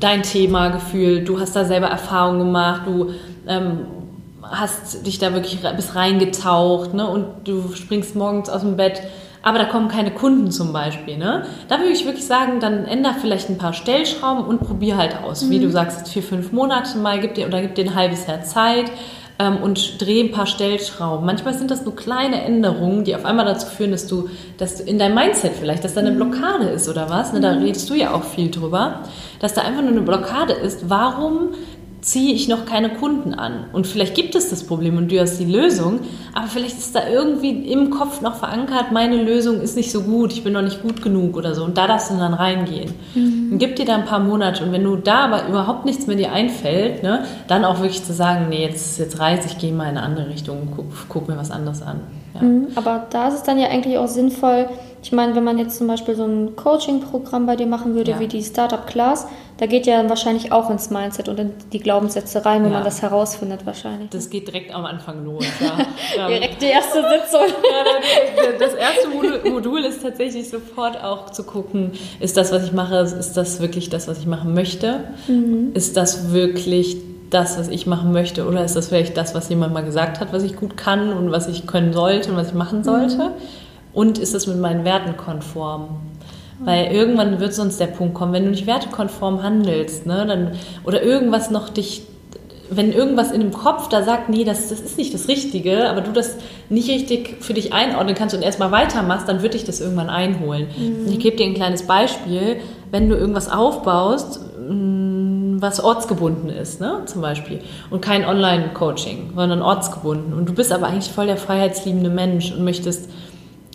[0.00, 3.12] dein Thema, Gefühl, du hast da selber Erfahrung gemacht, du
[3.46, 3.86] ähm,
[4.42, 9.02] hast dich da wirklich bis reingetaucht ne, und du springst morgens aus dem Bett,
[9.42, 11.16] aber da kommen keine Kunden zum Beispiel.
[11.16, 11.44] Ne?
[11.68, 15.44] Da würde ich wirklich sagen, dann änder vielleicht ein paar Stellschrauben und probier halt aus.
[15.44, 15.50] Mhm.
[15.50, 18.42] Wie du sagst, vier, fünf Monate mal, gib dir oder gib dir ein halbes Jahr
[18.42, 18.90] Zeit
[19.38, 21.24] ähm, und drehe ein paar Stellschrauben.
[21.24, 24.82] Manchmal sind das nur kleine Änderungen, die auf einmal dazu führen, dass du, dass du
[24.82, 26.16] in deinem Mindset vielleicht, dass da eine mhm.
[26.16, 27.32] Blockade ist oder was.
[27.32, 27.40] Ne?
[27.40, 27.62] Da mhm.
[27.62, 29.04] redest du ja auch viel drüber,
[29.40, 30.90] dass da einfach nur eine Blockade ist.
[30.90, 31.50] Warum
[32.08, 33.64] ziehe ich noch keine Kunden an.
[33.72, 36.00] Und vielleicht gibt es das Problem und du hast die Lösung,
[36.32, 40.32] aber vielleicht ist da irgendwie im Kopf noch verankert, meine Lösung ist nicht so gut,
[40.32, 41.64] ich bin noch nicht gut genug oder so.
[41.64, 42.94] Und da darfst du dann reingehen.
[43.14, 43.52] Mhm.
[43.52, 44.64] Und gib dir da ein paar Monate.
[44.64, 48.14] Und wenn du da aber überhaupt nichts mehr dir einfällt, ne, dann auch wirklich zu
[48.14, 51.36] sagen, nee, jetzt, jetzt reise ich, gehe mal in eine andere Richtung, guck, guck mir
[51.36, 52.00] was anderes an.
[52.34, 52.42] Ja.
[52.42, 54.68] Mhm, aber da ist es dann ja eigentlich auch sinnvoll,
[55.02, 58.20] ich meine, wenn man jetzt zum Beispiel so ein Coaching-Programm bei dir machen würde, ja.
[58.20, 59.26] wie die Startup Class,
[59.58, 62.78] da geht ja wahrscheinlich auch ins Mindset und in die Glaubenssätze rein, wenn ja.
[62.78, 64.10] man das herausfindet wahrscheinlich.
[64.10, 65.44] Das geht direkt am Anfang los.
[66.16, 66.26] Ja.
[66.26, 67.40] direkt die erste Sitzung.
[68.58, 72.96] das erste Modul, Modul, ist tatsächlich sofort auch zu gucken, ist das, was ich mache,
[72.96, 75.04] ist das wirklich das, was ich machen möchte?
[75.28, 75.72] Mhm.
[75.74, 76.96] Ist das wirklich
[77.30, 78.46] das, was ich machen möchte?
[78.46, 81.30] Oder ist das vielleicht das, was jemand mal gesagt hat, was ich gut kann und
[81.30, 83.16] was ich können sollte und was ich machen sollte?
[83.16, 83.32] Mhm.
[83.98, 85.88] Und ist das mit meinen Werten konform?
[86.60, 90.52] Weil irgendwann wird sonst der Punkt kommen, wenn du nicht wertekonform handelst, ne, dann,
[90.84, 92.02] oder irgendwas noch dich,
[92.70, 96.00] wenn irgendwas in dem Kopf da sagt, nee, das, das ist nicht das Richtige, aber
[96.00, 96.36] du das
[96.68, 100.68] nicht richtig für dich einordnen kannst und erstmal weitermachst, dann wird dich das irgendwann einholen.
[100.76, 101.10] Mhm.
[101.10, 102.58] Ich gebe dir ein kleines Beispiel.
[102.92, 109.60] Wenn du irgendwas aufbaust, mm, was ortsgebunden ist, ne, zum Beispiel, und kein Online-Coaching, sondern
[109.60, 113.10] ortsgebunden, und du bist aber eigentlich voll der freiheitsliebende Mensch und möchtest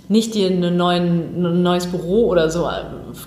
[0.10, 2.68] nicht dir neuen, ein neues Büro oder so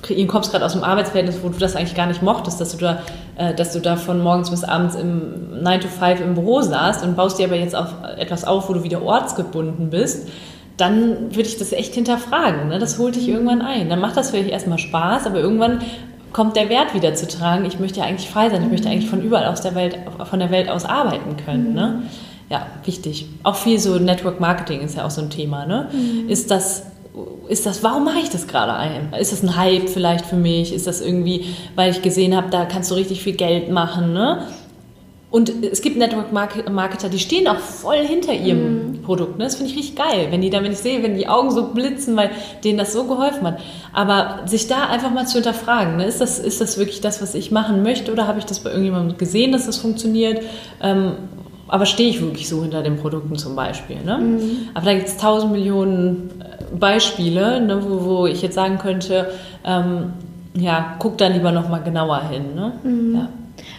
[0.03, 2.79] kreieren, kommst gerade aus dem Arbeitsverhältnis, wo du das eigentlich gar nicht mochtest, dass du
[2.79, 2.99] da,
[3.37, 7.05] äh, dass du da von morgens bis abends im 9 to 5 im Büro saßt
[7.05, 10.29] und baust dir aber jetzt auf etwas auf, wo du wieder ortsgebunden bist,
[10.77, 12.69] dann würde ich das echt hinterfragen.
[12.69, 12.79] Ne?
[12.79, 13.89] Das holt dich irgendwann ein.
[13.89, 15.81] Dann macht das vielleicht erstmal Spaß, aber irgendwann
[16.33, 17.65] kommt der Wert wieder zu tragen.
[17.65, 19.97] Ich möchte ja eigentlich frei sein, ich möchte eigentlich von überall aus der Welt,
[20.29, 21.73] von der Welt aus arbeiten können.
[21.73, 22.03] Ne?
[22.49, 23.27] Ja, wichtig.
[23.43, 25.67] Auch viel so Network Marketing ist ja auch so ein Thema.
[25.67, 25.89] Ne?
[25.93, 26.29] Mhm.
[26.29, 26.85] Ist das
[27.49, 29.15] ist das, warum mache ich das gerade ein?
[29.19, 30.75] Ist das ein Hype vielleicht für mich?
[30.75, 34.47] Ist das irgendwie, weil ich gesehen habe, da kannst du richtig viel Geld machen, ne?
[35.29, 39.03] Und es gibt Network Marketer, die stehen auch voll hinter ihrem mhm.
[39.03, 39.39] Produkt.
[39.39, 39.45] Ne?
[39.45, 41.75] Das finde ich richtig geil, wenn die da, wenn ich sehe, wenn die Augen so
[41.75, 42.31] blitzen, weil
[42.63, 43.59] denen das so geholfen hat.
[43.93, 46.07] Aber sich da einfach mal zu hinterfragen, ne?
[46.07, 48.71] ist, das, ist das wirklich das, was ich machen möchte oder habe ich das bei
[48.71, 50.43] irgendjemandem gesehen, dass das funktioniert?
[50.81, 51.13] Ähm,
[51.69, 53.99] aber stehe ich wirklich so hinter den Produkten zum Beispiel.
[54.05, 54.19] Ne?
[54.19, 54.69] Mhm.
[54.75, 59.31] Aber da gibt es tausend Millionen äh, Beispiele, ne, wo, wo, ich jetzt sagen könnte,
[59.65, 60.13] ähm,
[60.55, 62.55] ja, guck da lieber nochmal genauer hin.
[62.55, 62.73] Ne?
[62.83, 63.15] Mhm.
[63.15, 63.29] Ja.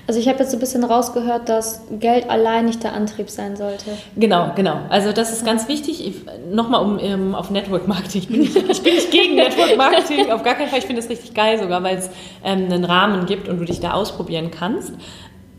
[0.08, 3.56] Also ich habe jetzt so ein bisschen rausgehört, dass Geld allein nicht der Antrieb sein
[3.56, 3.92] sollte.
[4.16, 4.80] Genau, genau.
[4.90, 6.14] Also das ist ganz wichtig.
[6.52, 8.22] Nochmal um ähm, auf Network Marketing.
[8.22, 10.80] Ich bin, nicht, ich bin nicht gegen Network Marketing, auf gar keinen Fall.
[10.80, 12.10] Ich finde es richtig geil sogar, weil es
[12.44, 14.94] ähm, einen Rahmen gibt und du dich da ausprobieren kannst.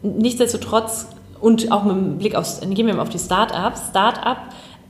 [0.03, 1.09] Nichtsdestotrotz
[1.41, 3.89] und auch mit dem Blick auf, gehen wir mal auf die Startups.
[3.91, 4.39] Startup,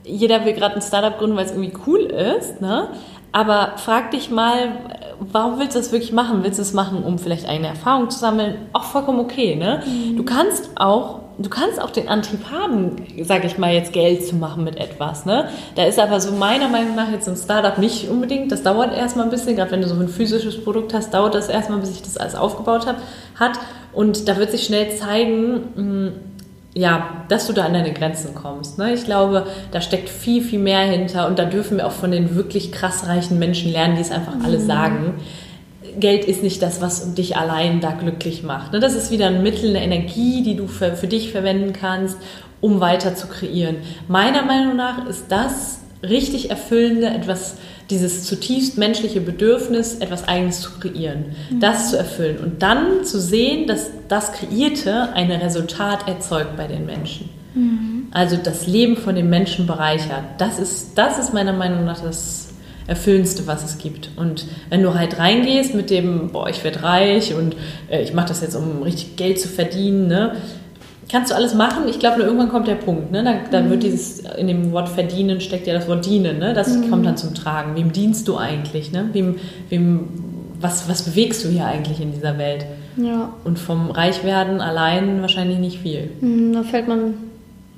[0.03, 2.89] jeder will gerade ein Startup gründen, weil es irgendwie cool ist, ne?
[3.31, 4.71] Aber frag dich mal,
[5.19, 6.43] warum willst du das wirklich machen?
[6.43, 8.55] Willst du es machen, um vielleicht eigene Erfahrung zu sammeln?
[8.73, 9.83] Auch vollkommen okay, ne?
[9.85, 10.17] Mhm.
[10.17, 14.35] Du kannst auch, du kannst auch den Antrieb haben, sage ich mal, jetzt Geld zu
[14.35, 15.49] machen mit etwas, ne?
[15.75, 18.51] Da ist aber so meiner Meinung nach jetzt ein Startup nicht unbedingt.
[18.51, 21.49] Das dauert erstmal ein bisschen, gerade wenn du so ein physisches Produkt hast, dauert das
[21.49, 22.95] erstmal, bis sich das alles aufgebaut hat.
[23.39, 23.59] hat.
[23.93, 26.13] Und da wird sich schnell zeigen, hm,
[26.79, 28.77] ja, dass du da an deine Grenzen kommst.
[28.77, 28.93] Ne?
[28.93, 32.35] Ich glaube, da steckt viel, viel mehr hinter und da dürfen wir auch von den
[32.35, 34.45] wirklich krass reichen Menschen lernen, die es einfach mhm.
[34.45, 35.15] alle sagen.
[35.99, 38.71] Geld ist nicht das, was dich allein da glücklich macht.
[38.71, 38.79] Ne?
[38.79, 42.17] Das ist wieder ein Mittel, eine Energie, die du für, für dich verwenden kannst,
[42.61, 43.75] um weiter zu kreieren.
[44.07, 47.57] Meiner Meinung nach ist das richtig erfüllende, etwas
[47.89, 51.59] dieses zutiefst menschliche Bedürfnis, etwas Eigenes zu kreieren, mhm.
[51.59, 56.85] das zu erfüllen und dann zu sehen, dass das Kreierte ein Resultat erzeugt bei den
[56.85, 57.29] Menschen.
[57.55, 58.07] Mhm.
[58.11, 60.23] Also das Leben von den Menschen bereichert.
[60.37, 62.49] Das ist, das ist meiner Meinung nach das
[62.87, 64.09] Erfüllendste, was es gibt.
[64.15, 67.55] Und wenn du halt reingehst mit dem, boah, ich werde reich und
[67.89, 70.35] äh, ich mache das jetzt, um richtig Geld zu verdienen, ne?
[71.11, 71.87] Kannst du alles machen.
[71.87, 73.11] Ich glaube, nur irgendwann kommt der Punkt.
[73.11, 73.23] Ne?
[73.23, 73.71] Da, da mhm.
[73.71, 76.39] wird dieses, in dem Wort verdienen steckt ja das Wort dienen.
[76.39, 76.53] Ne?
[76.53, 76.89] Das mhm.
[76.89, 77.75] kommt dann zum Tragen.
[77.75, 78.91] Wem dienst du eigentlich?
[78.91, 79.09] Ne?
[79.13, 79.35] Wem,
[79.69, 80.07] wem,
[80.61, 82.65] was, was bewegst du hier eigentlich in dieser Welt?
[82.95, 83.33] Ja.
[83.43, 86.11] Und vom Reichwerden allein wahrscheinlich nicht viel.
[86.21, 87.15] Mhm, da fällt man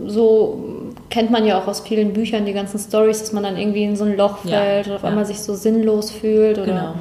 [0.05, 3.83] so, kennt man ja auch aus vielen Büchern die ganzen Stories, dass man dann irgendwie
[3.83, 5.09] in so ein Loch fällt ja, oder auf ja.
[5.09, 6.57] einmal sich so sinnlos fühlt.
[6.57, 6.93] Oder genau.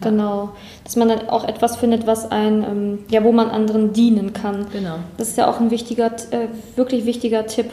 [0.00, 0.50] Genau.
[0.84, 4.66] Dass man dann auch etwas findet, was ein, ähm, ja, wo man anderen dienen kann.
[4.72, 4.96] Genau.
[5.16, 7.70] Das ist ja auch ein wichtiger, äh, wirklich wichtiger Tipp.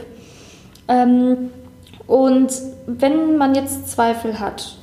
[0.88, 1.50] Ähm,
[2.08, 2.52] und
[2.88, 4.78] wenn man jetzt Zweifel hat,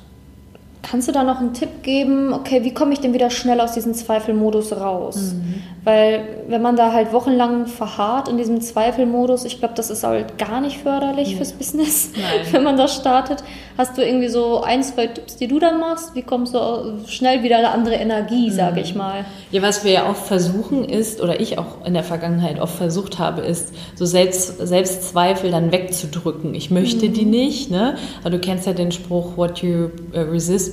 [0.82, 2.32] Kannst du da noch einen Tipp geben?
[2.32, 5.34] Okay, wie komme ich denn wieder schnell aus diesem Zweifelmodus raus?
[5.34, 5.62] Mhm.
[5.84, 10.38] Weil wenn man da halt wochenlang verharrt in diesem Zweifelmodus, ich glaube, das ist halt
[10.38, 11.36] gar nicht förderlich nee.
[11.36, 12.46] fürs Business, Nein.
[12.52, 13.42] wenn man das startet.
[13.76, 16.14] Hast du irgendwie so ein, zwei Tipps, die du dann machst?
[16.14, 18.54] Wie kommst du schnell wieder eine andere Energie, mhm.
[18.54, 19.24] sage ich mal?
[19.50, 23.18] Ja, was wir ja oft versuchen ist, oder ich auch in der Vergangenheit oft versucht
[23.18, 26.54] habe, ist, so Selbst, Selbstzweifel dann wegzudrücken.
[26.54, 27.12] Ich möchte mhm.
[27.12, 27.96] die nicht, ne?
[28.20, 30.30] Aber du kennst ja den Spruch, what you uh,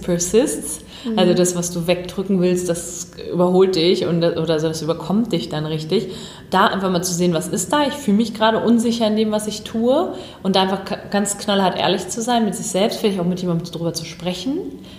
[0.08, 0.82] resist persists.
[1.06, 1.18] Mhm.
[1.18, 5.66] Also das, was du wegdrücken willst, das überholt dich und, oder das überkommt dich dann
[5.66, 6.10] richtig.
[6.50, 7.88] Da einfach mal zu sehen, was ist da?
[7.88, 10.14] Ich fühle mich gerade unsicher in dem, was ich tue.
[10.44, 13.72] Und da einfach ganz knallhart ehrlich zu sein mit sich selbst, vielleicht auch mit jemandem
[13.72, 14.58] darüber zu sprechen.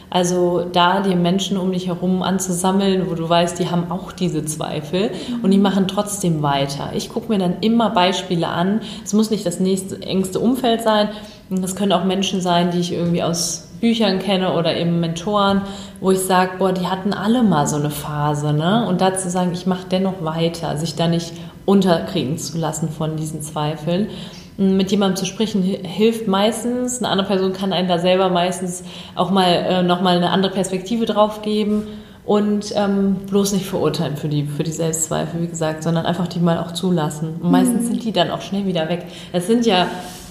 [0.09, 4.45] Also da die Menschen um dich herum anzusammeln, wo du weißt, die haben auch diese
[4.45, 5.11] Zweifel
[5.43, 6.91] und die machen trotzdem weiter.
[6.95, 8.81] Ich gucke mir dann immer Beispiele an.
[9.05, 11.11] Es muss nicht das nächste engste Umfeld sein.
[11.51, 15.63] Das können auch Menschen sein, die ich irgendwie aus Büchern kenne oder eben Mentoren,
[16.01, 18.87] wo ich sage, boah, die hatten alle mal so eine Phase, ne?
[18.87, 21.33] Und dazu sagen, ich mache dennoch weiter, sich da nicht
[21.65, 24.09] unterkriegen zu lassen von diesen Zweifeln.
[24.57, 26.99] Mit jemandem zu sprechen hilft meistens.
[26.99, 31.07] Eine andere Person kann einen da selber meistens auch mal äh, nochmal eine andere Perspektive
[31.07, 31.87] drauf geben
[32.27, 36.41] und ähm, bloß nicht verurteilen für die, für die Selbstzweifel, wie gesagt, sondern einfach die
[36.41, 37.37] mal auch zulassen.
[37.41, 37.87] Und meistens mhm.
[37.87, 39.07] sind die dann auch schnell wieder weg.
[39.33, 39.87] Es sind ja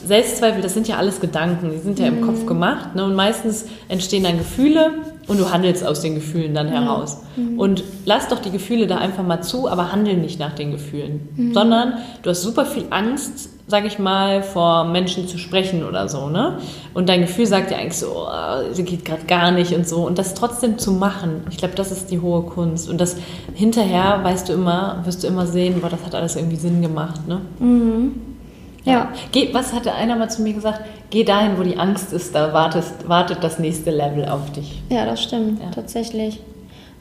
[0.05, 2.17] Selbstzweifel, das sind ja alles Gedanken, die sind ja mhm.
[2.19, 2.95] im Kopf gemacht.
[2.95, 3.05] Ne?
[3.05, 4.91] Und meistens entstehen dann Gefühle
[5.27, 7.17] und du handelst aus den Gefühlen dann heraus.
[7.35, 7.59] Mhm.
[7.59, 11.29] Und lass doch die Gefühle da einfach mal zu, aber handel nicht nach den Gefühlen.
[11.35, 11.53] Mhm.
[11.53, 16.29] Sondern du hast super viel Angst, sag ich mal, vor Menschen zu sprechen oder so.
[16.29, 16.57] Ne?
[16.95, 20.05] Und dein Gefühl sagt dir eigentlich so, oh, sie geht gerade gar nicht und so.
[20.05, 22.89] Und das trotzdem zu machen, ich glaube, das ist die hohe Kunst.
[22.89, 23.17] Und das
[23.53, 27.27] hinterher weißt du immer, wirst du immer sehen, boah, das hat alles irgendwie Sinn gemacht.
[27.27, 27.41] Ne?
[27.59, 28.38] Mhm.
[28.89, 29.09] Ja.
[29.31, 30.81] Geh, was hatte einer mal zu mir gesagt?
[31.09, 34.81] Geh dahin, wo die Angst ist, da wartest, wartet das nächste Level auf dich.
[34.89, 35.71] Ja, das stimmt, ja.
[35.71, 36.39] tatsächlich.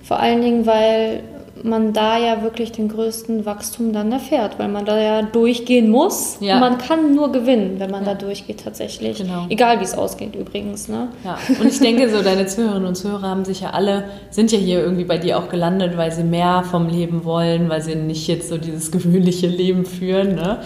[0.03, 1.23] Vor allen Dingen, weil
[1.65, 6.39] man da ja wirklich den größten Wachstum dann erfährt, weil man da ja durchgehen muss.
[6.41, 6.59] Ja.
[6.59, 8.15] Man kann nur gewinnen, wenn man ja.
[8.15, 9.19] da durchgeht tatsächlich.
[9.19, 9.47] Genau.
[9.49, 10.89] Egal wie es ausgeht übrigens.
[10.89, 11.09] Ne?
[11.25, 11.39] Ja.
[11.61, 14.81] Und ich denke so, deine Zuhörerinnen und Zuhörer haben sich ja alle, sind ja hier
[14.81, 18.49] irgendwie bei dir auch gelandet, weil sie mehr vom Leben wollen, weil sie nicht jetzt
[18.49, 20.35] so dieses gewöhnliche Leben führen.
[20.35, 20.59] Ne?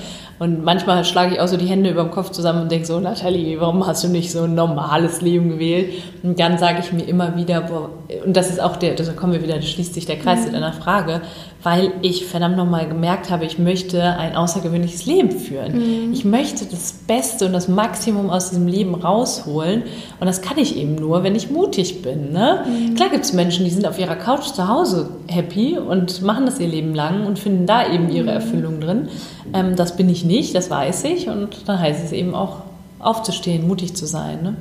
[0.43, 2.99] Und manchmal schlage ich auch so die Hände über dem Kopf zusammen und denke so,
[2.99, 5.93] Nathalie, warum hast du nicht so ein normales Leben gewählt?
[6.25, 7.91] Und dann sage ich mir immer wieder, boah,
[8.27, 10.47] und das ist auch der, da kommen wir wieder, da schließt sich der Kreis mhm.
[10.47, 11.21] zu deiner Frage,
[11.63, 16.07] weil ich verdammt nochmal gemerkt habe, ich möchte ein außergewöhnliches Leben führen.
[16.07, 16.13] Mhm.
[16.13, 19.85] Ich möchte das Beste und das Maximum aus diesem Leben rausholen.
[20.19, 22.33] Und das kann ich eben nur, wenn ich mutig bin.
[22.33, 22.65] Ne?
[22.67, 22.95] Mhm.
[22.95, 26.59] Klar gibt es Menschen, die sind auf ihrer Couch zu Hause happy und machen das
[26.59, 28.29] ihr Leben lang und finden da eben ihre mhm.
[28.29, 29.09] Erfüllung drin.
[29.55, 31.29] Ähm, das bin ich nicht, das weiß ich.
[31.29, 32.63] Und dann heißt es eben auch,
[33.03, 34.43] aufzustehen, mutig zu sein.
[34.43, 34.57] Ne?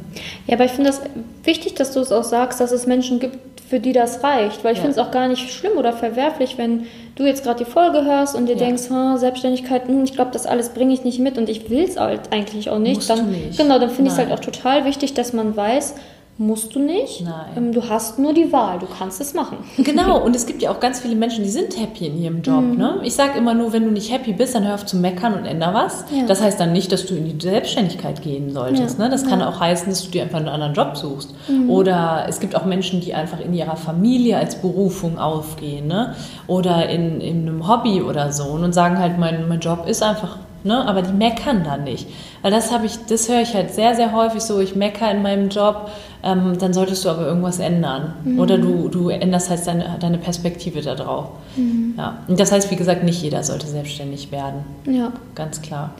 [0.47, 0.99] Ja, aber ich finde es
[1.43, 3.37] wichtig, dass du es auch sagst, dass es Menschen gibt,
[3.71, 4.65] für die das reicht.
[4.65, 4.83] Weil ich ja.
[4.83, 8.35] finde es auch gar nicht schlimm oder verwerflich, wenn du jetzt gerade die Folge hörst
[8.35, 8.65] und dir ja.
[8.65, 11.85] denkst, hm, Selbstständigkeit, hm, ich glaube, das alles bringe ich nicht mit und ich will
[11.85, 12.95] es halt eigentlich auch nicht.
[12.95, 13.57] Musst dann, nicht.
[13.57, 15.95] Genau, dann finde ich es halt auch total wichtig, dass man weiß,
[16.41, 17.21] Musst du nicht.
[17.23, 17.51] Nein.
[17.55, 19.57] Ähm, du hast nur die Wahl, du kannst es machen.
[19.91, 22.61] Genau, und es gibt ja auch ganz viele Menschen, die sind happy in ihrem Job.
[22.61, 22.77] Mhm.
[22.77, 22.99] Ne?
[23.03, 25.45] Ich sage immer nur, wenn du nicht happy bist, dann hör auf zu meckern und
[25.45, 26.05] änder was.
[26.09, 26.25] Ja.
[26.25, 28.97] Das heißt dann nicht, dass du in die Selbstständigkeit gehen solltest.
[28.97, 29.05] Ja.
[29.05, 29.11] Ne?
[29.11, 29.49] Das kann ja.
[29.49, 31.35] auch heißen, dass du dir einfach einen anderen Job suchst.
[31.47, 31.69] Mhm.
[31.69, 35.85] Oder es gibt auch Menschen, die einfach in ihrer Familie als Berufung aufgehen.
[35.87, 36.15] Ne?
[36.47, 40.37] Oder in, in einem Hobby oder so und sagen halt, mein, mein Job ist einfach
[40.63, 40.87] Ne?
[40.87, 42.07] Aber die meckern dann nicht.
[42.41, 45.21] Weil das habe ich, das höre ich halt sehr, sehr häufig so, ich meckere in
[45.21, 45.89] meinem Job,
[46.23, 48.13] ähm, dann solltest du aber irgendwas ändern.
[48.23, 48.39] Mhm.
[48.39, 51.29] Oder du, du änderst halt deine, deine Perspektive darauf.
[51.55, 51.95] Mhm.
[51.97, 52.19] Ja.
[52.27, 54.63] Und das heißt, wie gesagt, nicht jeder sollte selbstständig werden.
[54.85, 55.11] Ja.
[55.35, 55.91] Ganz klar.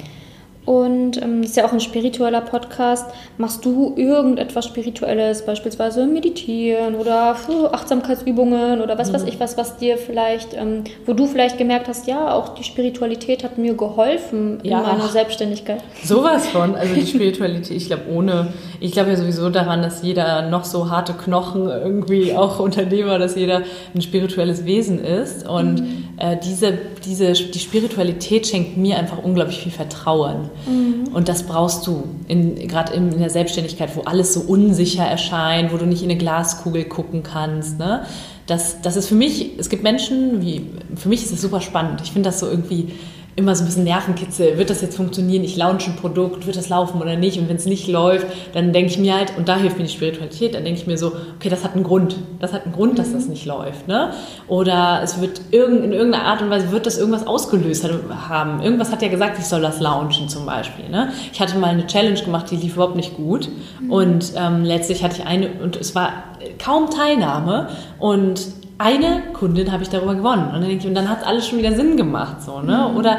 [0.72, 3.12] Und ähm, ist ja auch ein spiritueller Podcast.
[3.38, 7.36] Machst du irgendetwas Spirituelles, beispielsweise meditieren oder
[7.74, 9.16] Achtsamkeitsübungen oder was mhm.
[9.16, 12.64] weiß ich was, was dir vielleicht, ähm, wo du vielleicht gemerkt hast, ja, auch die
[12.64, 15.84] Spiritualität hat mir geholfen in ja, meiner Selbstständigkeit.
[16.06, 16.72] Sowas von.
[16.82, 20.90] Also die Spiritualität, ich glaube, ohne, ich glaube ja sowieso daran, dass jeder noch so
[20.90, 25.48] harte Knochen irgendwie auch Unternehmer, dass jeder ein spirituelles Wesen ist.
[25.48, 26.10] Und mhm.
[26.18, 30.50] äh, diese, diese, die Spiritualität schenkt mir einfach unglaublich viel Vertrauen.
[30.68, 31.14] Mhm.
[31.14, 35.78] Und das brauchst du, gerade in, in, der Selbstständigkeit, wo alles so unsicher erscheint, wo
[35.78, 37.80] du nicht in eine Glaskugel gucken kannst.
[37.80, 38.06] Ne?
[38.48, 42.02] Das, das ist für mich, es gibt Menschen, wie, für mich ist das super spannend.
[42.04, 42.94] Ich finde das so irgendwie
[43.36, 44.58] immer so ein bisschen Nervenkitzel.
[44.58, 45.44] Wird das jetzt funktionieren?
[45.44, 47.40] Ich launche ein Produkt, wird das laufen oder nicht?
[47.40, 49.90] Und wenn es nicht läuft, dann denke ich mir halt, und da hilft mir die
[49.90, 52.18] Spiritualität, dann denke ich mir so, okay, das hat einen Grund.
[52.40, 53.88] Das hat einen Grund, dass das nicht läuft.
[53.88, 54.12] Ne?
[54.48, 57.88] Oder es wird irgend, in irgendeiner Art und Weise wird das irgendwas ausgelöst
[58.28, 58.62] haben.
[58.62, 60.90] Irgendwas hat ja gesagt, ich soll das launchen zum Beispiel.
[60.90, 61.12] Ne?
[61.32, 63.50] Ich hatte mal eine Challenge gemacht, die lief überhaupt nicht gut.
[63.80, 63.92] Mhm.
[63.92, 66.12] Und ähm, letztlich hatte ich eine, und es war
[66.60, 67.70] kaum Teilnahme.
[67.98, 70.48] Und eine Kundin habe ich darüber gewonnen.
[70.48, 72.42] Und dann denke ich, und dann hat alles schon wieder Sinn gemacht.
[72.42, 72.90] So, ne?
[72.90, 72.98] Mhm.
[72.98, 73.18] Oder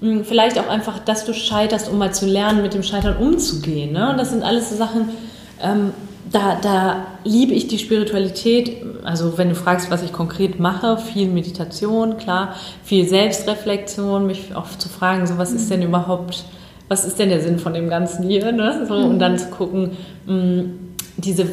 [0.00, 3.16] mh, hm, vielleicht auch einfach, dass du scheiterst, um mal zu lernen, mit dem Scheitern
[3.16, 3.92] umzugehen.
[3.92, 4.10] Ne?
[4.10, 5.10] Und das sind alles so Sachen,
[5.62, 5.92] ähm,
[6.30, 8.82] da, da liebe ich die Spiritualität.
[9.04, 14.68] Also wenn du fragst, was ich konkret mache, viel Meditation, klar, viel Selbstreflexion, mich auch
[14.68, 16.44] zu fragen, so was ist denn überhaupt,
[16.88, 18.50] was ist denn der Sinn von dem Ganzen hier?
[18.52, 18.86] Ne?
[18.88, 20.85] So, und dann zu gucken, mh, hm,
[21.18, 21.46] diese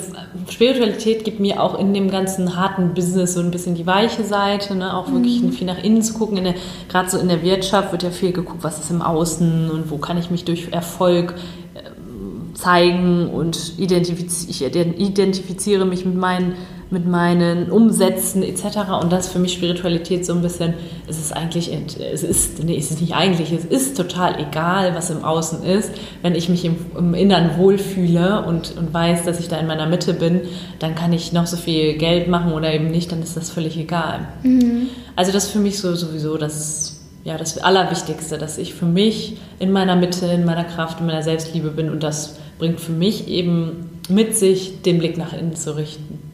[0.49, 4.76] Spiritualität gibt mir auch in dem ganzen harten Business so ein bisschen die weiche Seite,
[4.76, 4.95] ne?
[4.95, 5.52] auch wirklich mhm.
[5.54, 6.54] viel nach innen zu gucken.
[6.89, 9.97] Gerade so in der Wirtschaft wird ja viel geguckt, was ist im Außen und wo
[9.97, 11.36] kann ich mich durch Erfolg
[11.76, 16.56] äh, zeigen und identifiz ich identifiziere mich mit meinen
[16.93, 19.01] mit meinen Umsätzen etc.
[19.01, 20.75] Und das ist für mich Spiritualität so ein bisschen,
[21.08, 25.10] es ist eigentlich, es ist, nee, es ist nicht eigentlich, es ist total egal, was
[25.10, 25.91] im Außen ist.
[26.21, 29.88] Wenn ich mich im, im Innern wohlfühle und, und weiß, dass ich da in meiner
[29.88, 30.41] Mitte bin,
[30.79, 33.77] dann kann ich noch so viel Geld machen oder eben nicht, dann ist das völlig
[33.77, 34.27] egal.
[34.43, 34.88] Mhm.
[35.15, 39.38] Also das ist für mich so sowieso das, ja, das Allerwichtigste, dass ich für mich
[39.60, 43.27] in meiner Mitte, in meiner Kraft, in meiner Selbstliebe bin und das bringt für mich
[43.27, 46.33] eben mit sich, den Blick nach innen zu richten.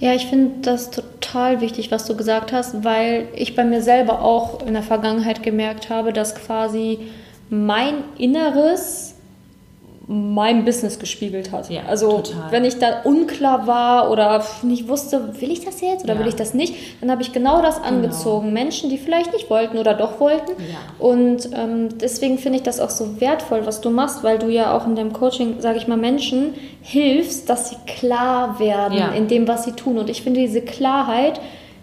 [0.00, 4.22] Ja, ich finde das total wichtig, was du gesagt hast, weil ich bei mir selber
[4.22, 6.98] auch in der Vergangenheit gemerkt habe, dass quasi
[7.50, 9.14] mein Inneres
[10.12, 11.70] mein Business gespiegelt hat.
[11.70, 12.50] Ja, also total.
[12.50, 16.20] wenn ich da unklar war oder nicht wusste, will ich das jetzt oder ja.
[16.20, 17.88] will ich das nicht, dann habe ich genau das genau.
[17.88, 18.48] angezogen.
[18.48, 18.60] Genau.
[18.60, 20.50] Menschen, die vielleicht nicht wollten oder doch wollten.
[20.58, 20.78] Ja.
[20.98, 24.76] Und ähm, deswegen finde ich das auch so wertvoll, was du machst, weil du ja
[24.76, 29.46] auch in deinem Coaching, sage ich mal, Menschen hilfst, dass sie klar werden in dem,
[29.46, 29.96] was sie tun.
[29.96, 31.40] Und ich finde diese Klarheit,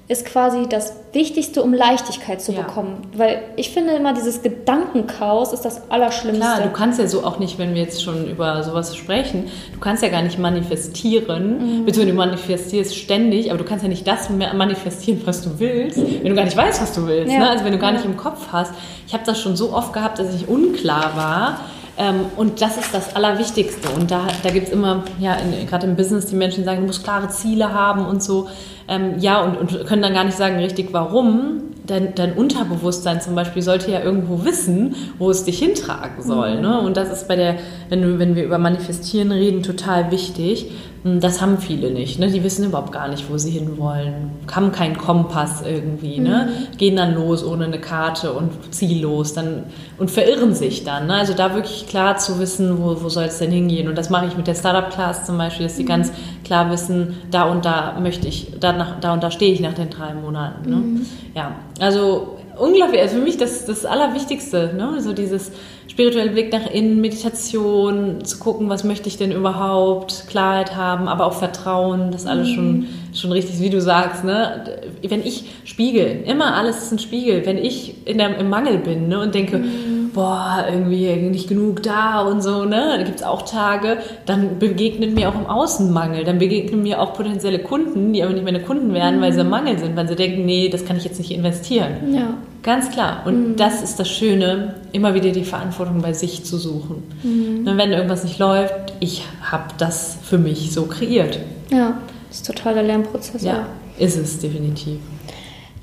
[0.09, 2.61] ist quasi das Wichtigste, um Leichtigkeit zu ja.
[2.61, 3.01] bekommen.
[3.13, 6.45] Weil ich finde immer, dieses Gedankenchaos ist das Allerschlimmste.
[6.45, 9.79] Klar, du kannst ja so auch nicht, wenn wir jetzt schon über sowas sprechen, du
[9.79, 11.85] kannst ja gar nicht manifestieren, mhm.
[11.85, 16.29] beziehungsweise du manifestierst ständig, aber du kannst ja nicht das manifestieren, was du willst, wenn
[16.29, 17.33] du gar nicht weißt, was du willst.
[17.33, 17.39] Ja.
[17.39, 17.49] Ne?
[17.49, 18.73] Also wenn du gar nicht im Kopf hast.
[19.07, 21.59] Ich habe das schon so oft gehabt, dass ich unklar war
[21.97, 23.89] ähm, und das ist das Allerwichtigste.
[23.89, 25.35] Und da, da gibt es immer, ja,
[25.67, 28.47] gerade im Business, die Menschen sagen, du musst klare Ziele haben und so.
[28.87, 31.63] Ähm, ja, und, und können dann gar nicht sagen richtig, warum.
[31.85, 36.55] Dein, dein Unterbewusstsein zum Beispiel sollte ja irgendwo wissen, wo es dich hintragen soll.
[36.55, 36.61] Mhm.
[36.61, 36.81] Ne?
[36.81, 37.55] Und das ist bei der,
[37.87, 40.69] wenn, wenn wir über Manifestieren reden, total wichtig.
[41.03, 42.19] Hm, das haben viele nicht.
[42.19, 42.29] Ne?
[42.29, 44.31] Die wissen überhaupt gar nicht, wo sie hinwollen.
[44.51, 45.69] Haben keinen Ne?
[45.69, 46.19] irgendwie.
[46.19, 46.23] Ne?
[46.23, 46.27] Mhm.
[46.27, 46.51] Ne?
[46.77, 49.63] Gehen dann los ohne eine Karte und ziellos dann,
[49.97, 51.07] und verirren sich dann.
[51.07, 51.13] Ne?
[51.13, 53.87] Also da wirklich klar zu wissen, wo, wo soll es denn hingehen.
[53.87, 55.87] Und das mache ich mit der Startup-Class zum Beispiel, dass sie mhm.
[55.87, 56.11] ganz
[56.43, 59.73] klar wissen, da und da möchte ich, da, nach, da und da stehe ich nach
[59.73, 60.69] den drei Monaten.
[60.69, 60.75] Ne?
[60.75, 61.05] Mhm.
[61.35, 65.01] Ja, also unglaublich, also für mich das, das Allerwichtigste, ne?
[65.01, 65.51] so dieses
[65.87, 71.25] spirituelle Blick nach innen, Meditation, zu gucken, was möchte ich denn überhaupt, Klarheit haben, aber
[71.25, 72.53] auch Vertrauen, das alles mhm.
[72.53, 74.23] schon, schon richtig, wie du sagst.
[74.23, 74.63] Ne?
[75.01, 79.07] Wenn ich spiegel, immer alles ist ein Spiegel, wenn ich in der, im Mangel bin
[79.07, 79.19] ne?
[79.21, 79.96] und denke, mhm.
[80.17, 82.95] Boah, irgendwie nicht genug da und so, ne?
[82.97, 87.13] da gibt es auch Tage, dann begegnet mir auch im Außenmangel, dann begegnen mir auch
[87.13, 89.21] potenzielle Kunden, die aber nicht meine Kunden werden, mhm.
[89.21, 92.15] weil sie im Mangel sind, weil sie denken, nee, das kann ich jetzt nicht investieren.
[92.15, 92.33] Ja.
[92.63, 93.21] Ganz klar.
[93.25, 93.55] Und mhm.
[93.57, 97.03] das ist das Schöne, immer wieder die Verantwortung bei sich zu suchen.
[97.21, 97.77] Mhm.
[97.77, 101.37] Wenn irgendwas nicht läuft, ich habe das für mich so kreiert.
[101.71, 101.99] Ja,
[102.29, 103.43] das ist total der Lernprozess.
[103.43, 103.67] Ja,
[103.99, 104.97] ist es definitiv.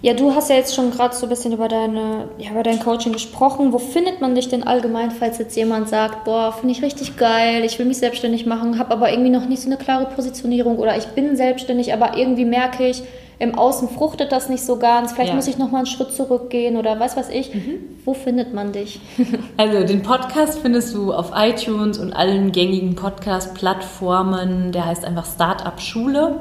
[0.04, 2.78] Ja, du hast ja jetzt schon gerade so ein bisschen über, deine, ja, über dein
[2.78, 3.72] Coaching gesprochen.
[3.72, 7.64] Wo findet man dich denn allgemein, falls jetzt jemand sagt, boah, finde ich richtig geil,
[7.64, 10.94] ich will mich selbstständig machen, habe aber irgendwie noch nicht so eine klare Positionierung oder
[10.98, 13.02] ich bin selbstständig, aber irgendwie merke ich,
[13.38, 15.36] im Außen fruchtet das nicht so ganz, vielleicht ja.
[15.36, 17.54] muss ich nochmal einen Schritt zurückgehen oder was weiß ich.
[17.54, 17.78] Mhm.
[18.04, 19.00] Wo findet man dich?
[19.56, 24.70] also den Podcast findest du auf iTunes und allen gängigen Podcast-Plattformen.
[24.72, 26.40] Der heißt einfach Startup Schule.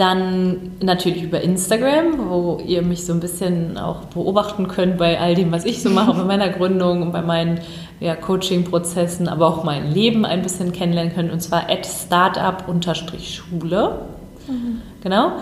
[0.00, 5.34] Dann natürlich über Instagram, wo ihr mich so ein bisschen auch beobachten könnt bei all
[5.34, 7.60] dem, was ich so mache, bei meiner Gründung und bei meinen
[8.00, 11.30] ja, Coaching-Prozessen, aber auch mein Leben ein bisschen kennenlernen könnt.
[11.30, 13.98] Und zwar at startup-schule.
[14.48, 14.80] Mhm.
[15.02, 15.32] Genau.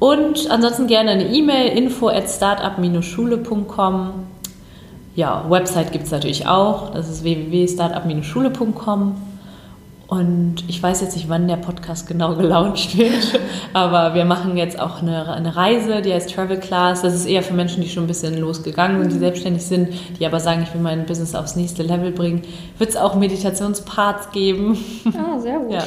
[0.00, 4.10] Und ansonsten gerne eine E-Mail info at startup-schule.com.
[5.14, 6.90] Ja, Website gibt es natürlich auch.
[6.90, 9.27] Das ist www.startup-schule.com.
[10.08, 13.38] Und ich weiß jetzt nicht, wann der Podcast genau gelauncht wird,
[13.74, 17.02] aber wir machen jetzt auch eine, eine Reise, die heißt Travel Class.
[17.02, 20.24] Das ist eher für Menschen, die schon ein bisschen losgegangen sind, die selbstständig sind, die
[20.24, 22.40] aber sagen, ich will mein Business aufs nächste Level bringen.
[22.78, 24.78] Wird es auch Meditationsparts geben.
[25.08, 25.72] Ah, sehr gut.
[25.72, 25.82] Ja,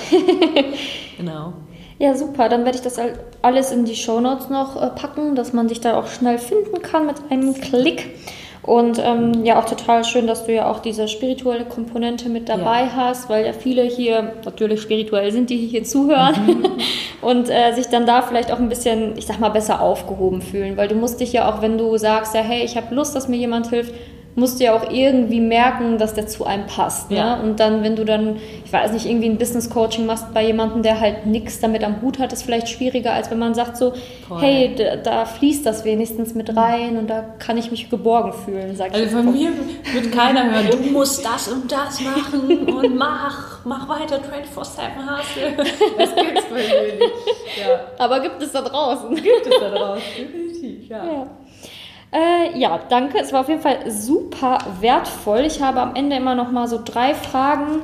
[1.17, 1.53] genau.
[1.97, 2.47] Ja, super.
[2.47, 2.99] Dann werde ich das
[3.41, 6.81] alles in die Show Notes noch äh, packen, dass man dich da auch schnell finden
[6.83, 8.09] kann mit einem Klick.
[8.63, 12.83] Und ähm, ja, auch total schön, dass du ja auch diese spirituelle Komponente mit dabei
[12.83, 12.95] ja.
[12.95, 16.65] hast, weil ja viele hier natürlich spirituell sind, die hier zuhören mhm.
[17.21, 20.77] und äh, sich dann da vielleicht auch ein bisschen, ich sag mal, besser aufgehoben fühlen.
[20.77, 23.27] Weil du musst dich ja auch, wenn du sagst, ja, hey, ich habe Lust, dass
[23.27, 23.95] mir jemand hilft,
[24.35, 27.11] musst du ja auch irgendwie merken, dass der zu einem passt.
[27.11, 27.17] Ne?
[27.17, 27.35] Ja.
[27.35, 30.83] Und dann, wenn du dann, ich weiß nicht, irgendwie ein Business Coaching machst bei jemandem,
[30.83, 33.93] der halt nichts damit am Hut hat, ist vielleicht schwieriger, als wenn man sagt so,
[34.27, 34.41] Voll.
[34.41, 38.75] hey, da, da, fließt das wenigstens mit rein und da kann ich mich geborgen fühlen,
[38.75, 38.95] sag ich.
[38.95, 39.51] Also von mir
[39.93, 44.21] wird keiner hören, du musst das und das machen und mach, mach weiter 24-7
[44.57, 45.65] Hustle.
[45.97, 47.13] Das gibt's bei mir nicht.
[47.59, 47.79] Ja.
[47.97, 49.13] Aber gibt es da draußen.
[49.15, 51.05] Gibt es da draußen, definitiv, ja.
[51.05, 51.27] ja.
[52.11, 53.19] Äh, ja, danke.
[53.19, 55.41] Es war auf jeden Fall super wertvoll.
[55.45, 57.83] Ich habe am Ende immer noch mal so drei Fragen,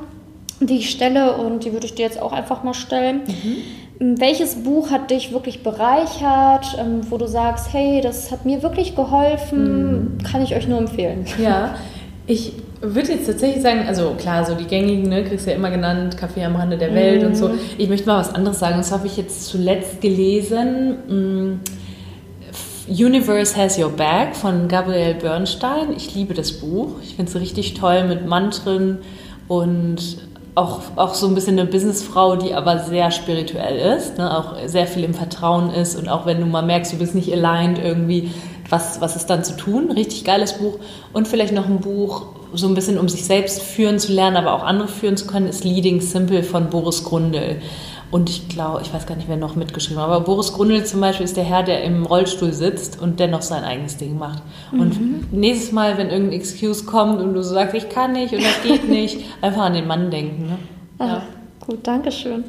[0.60, 3.22] die ich stelle und die würde ich dir jetzt auch einfach mal stellen.
[3.28, 4.20] Mhm.
[4.20, 8.96] Welches Buch hat dich wirklich bereichert, ähm, wo du sagst, hey, das hat mir wirklich
[8.96, 10.24] geholfen, mhm.
[10.24, 11.26] kann ich euch nur empfehlen?
[11.42, 11.76] Ja,
[12.28, 15.72] ich würde jetzt tatsächlich sagen, also klar, so die gängigen, ne, kriegst du ja immer
[15.72, 17.28] genannt, Kaffee am Rande der Welt mhm.
[17.30, 17.50] und so.
[17.78, 18.78] Ich möchte mal was anderes sagen.
[18.78, 20.98] Das habe ich jetzt zuletzt gelesen.
[21.08, 21.72] Mh,
[22.90, 25.94] Universe Has Your Back von Gabrielle Bernstein.
[25.96, 26.96] Ich liebe das Buch.
[27.04, 29.00] Ich finde es richtig toll mit Mantren
[29.50, 30.20] und
[30.56, 34.36] auch, auch so ein bisschen eine Businessfrau, die aber sehr spirituell ist, ne?
[34.36, 37.32] auch sehr viel im Vertrauen ist und auch wenn du mal merkst, du bist nicht
[37.32, 38.32] aligned irgendwie,
[38.70, 39.92] was, was ist dann zu tun?
[39.92, 40.80] Richtig geiles Buch.
[41.14, 44.54] Und vielleicht noch ein Buch, so ein bisschen um sich selbst führen zu lernen, aber
[44.54, 47.62] auch andere führen zu können, ist Leading Simple von Boris Grundl.
[48.10, 51.02] Und ich glaube, ich weiß gar nicht, wer noch mitgeschrieben hat, aber Boris Grundl zum
[51.02, 54.44] Beispiel ist der Herr, der im Rollstuhl sitzt und dennoch sein eigenes Ding macht.
[54.72, 54.80] Mhm.
[54.80, 58.62] Und nächstes Mal, wenn irgendein Excuse kommt und du sagst, ich kann nicht und das
[58.64, 60.48] geht nicht, einfach an den Mann denken.
[60.48, 60.58] Ne?
[61.00, 61.22] Ja.
[61.22, 62.46] Ach, gut, danke schön.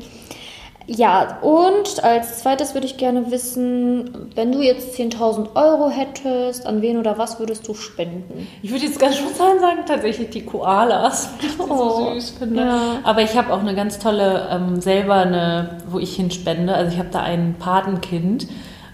[0.91, 6.81] Ja, und als zweites würde ich gerne wissen, wenn du jetzt 10.000 Euro hättest, an
[6.81, 8.49] wen oder was würdest du spenden?
[8.63, 12.31] Ich würde jetzt ganz spontan sagen, tatsächlich die Koalas, weil ich die oh, so süß
[12.31, 12.63] finde.
[12.63, 12.81] Ja.
[13.05, 16.73] Aber ich habe auch eine ganz tolle, ähm, selber eine, wo ich hinspende.
[16.73, 18.49] Also ich habe da ein Patenkind.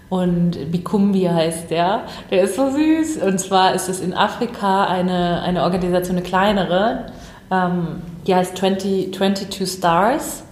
[0.09, 2.01] Und Bikumbi heißt der.
[2.29, 3.23] Der ist so süß.
[3.23, 7.05] Und zwar ist es in Afrika eine, eine Organisation, eine kleinere,
[7.49, 10.44] ähm, die heißt 20, 22 Stars.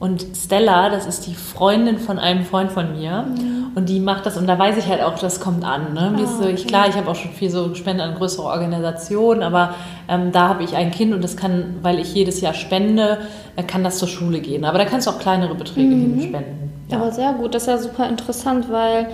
[0.00, 3.26] Und Stella, das ist die Freundin von einem Freund von mir.
[3.28, 3.72] Mhm.
[3.74, 5.92] Und die macht das, und da weiß ich halt auch, das kommt an.
[5.92, 6.18] Ne?
[6.18, 9.74] Oh, so, ich, klar, ich habe auch schon viel so gespendet an größere Organisationen, aber
[10.08, 13.18] ähm, da habe ich ein Kind und das kann, weil ich jedes Jahr spende,
[13.56, 14.64] äh, kann das zur Schule gehen.
[14.64, 16.14] Aber da kannst du auch kleinere Beträge mhm.
[16.14, 16.72] hinspenden.
[16.88, 16.96] Ja.
[16.96, 19.08] Aber sehr gut, das ist ja super interessant, weil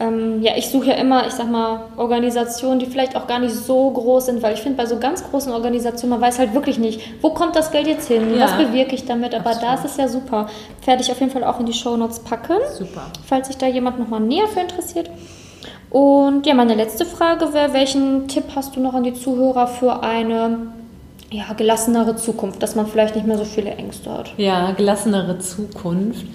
[0.00, 3.54] ähm, ja, ich suche ja immer, ich sag mal, Organisationen, die vielleicht auch gar nicht
[3.54, 6.78] so groß sind, weil ich finde, bei so ganz großen Organisationen, man weiß halt wirklich
[6.78, 8.44] nicht, wo kommt das Geld jetzt hin, ja.
[8.44, 9.68] was bewirke ich damit, aber Absolut.
[9.68, 10.48] da ist es ja super.
[10.84, 13.02] Werde ich auf jeden Fall auch in die Shownotes packen, super.
[13.24, 15.10] falls sich da jemand nochmal näher für interessiert.
[15.90, 20.02] Und ja, meine letzte Frage wäre, welchen Tipp hast du noch an die Zuhörer für
[20.02, 20.72] eine
[21.30, 24.34] ja, gelassenere Zukunft, dass man vielleicht nicht mehr so viele Ängste hat?
[24.36, 26.26] Ja, gelassenere Zukunft.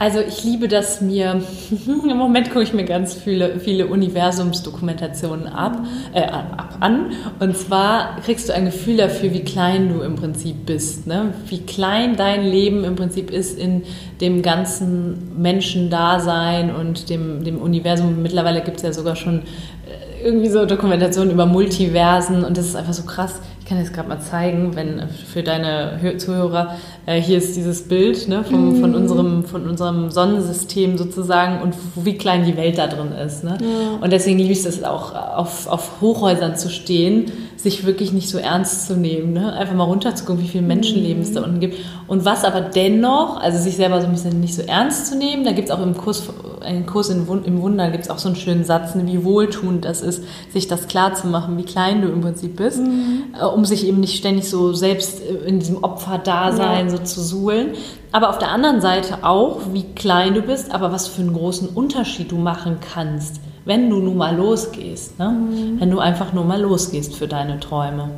[0.00, 1.42] Also ich liebe das mir,
[1.86, 5.78] im Moment gucke ich mir ganz viele, viele Universumsdokumentationen ab,
[6.14, 7.12] äh, ab an.
[7.38, 11.06] Und zwar kriegst du ein Gefühl dafür, wie klein du im Prinzip bist.
[11.06, 11.34] Ne?
[11.48, 13.82] Wie klein dein Leben im Prinzip ist in
[14.22, 18.22] dem ganzen Menschendasein und dem, dem Universum.
[18.22, 22.74] Mittlerweile gibt es ja sogar schon äh, irgendwie so Dokumentationen über Multiversen und das ist
[22.74, 27.54] einfach so krass kann jetzt gerade mal zeigen, wenn für deine Zuhörer, äh, hier ist
[27.54, 28.80] dieses Bild ne, vom, mm.
[28.80, 33.44] von, unserem, von unserem Sonnensystem sozusagen und wie klein die Welt da drin ist.
[33.44, 33.58] Ne?
[33.60, 34.02] Ja.
[34.02, 37.30] Und deswegen liebe ich es auch, auf, auf Hochhäusern zu stehen,
[37.62, 39.32] sich wirklich nicht so ernst zu nehmen.
[39.32, 39.52] Ne?
[39.52, 41.76] Einfach mal runterzugucken, wie viele Menschenleben es da unten gibt.
[42.06, 45.44] Und was aber dennoch, also sich selber so ein bisschen nicht so ernst zu nehmen,
[45.44, 46.22] da gibt es auch im Kurs,
[46.62, 50.00] einen Kurs im Wunder, gibt es auch so einen schönen Satz, ne, wie wohltuend das
[50.00, 52.80] ist, sich das klar zu machen, wie klein du im Prinzip bist.
[52.80, 53.10] Mm
[53.54, 56.90] um sich eben nicht ständig so selbst in diesem Opferdasein ja.
[56.90, 57.74] so zu suhlen.
[58.12, 61.68] Aber auf der anderen Seite auch, wie klein du bist, aber was für einen großen
[61.68, 65.18] Unterschied du machen kannst, wenn du nun mal losgehst.
[65.18, 65.30] Ne?
[65.30, 65.80] Mhm.
[65.80, 68.10] Wenn du einfach nur mal losgehst für deine Träume.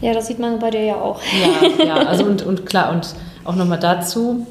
[0.00, 1.20] Ja, das sieht man bei dir ja auch.
[1.78, 3.14] Ja, ja also und, und klar, und
[3.44, 4.46] auch nochmal dazu,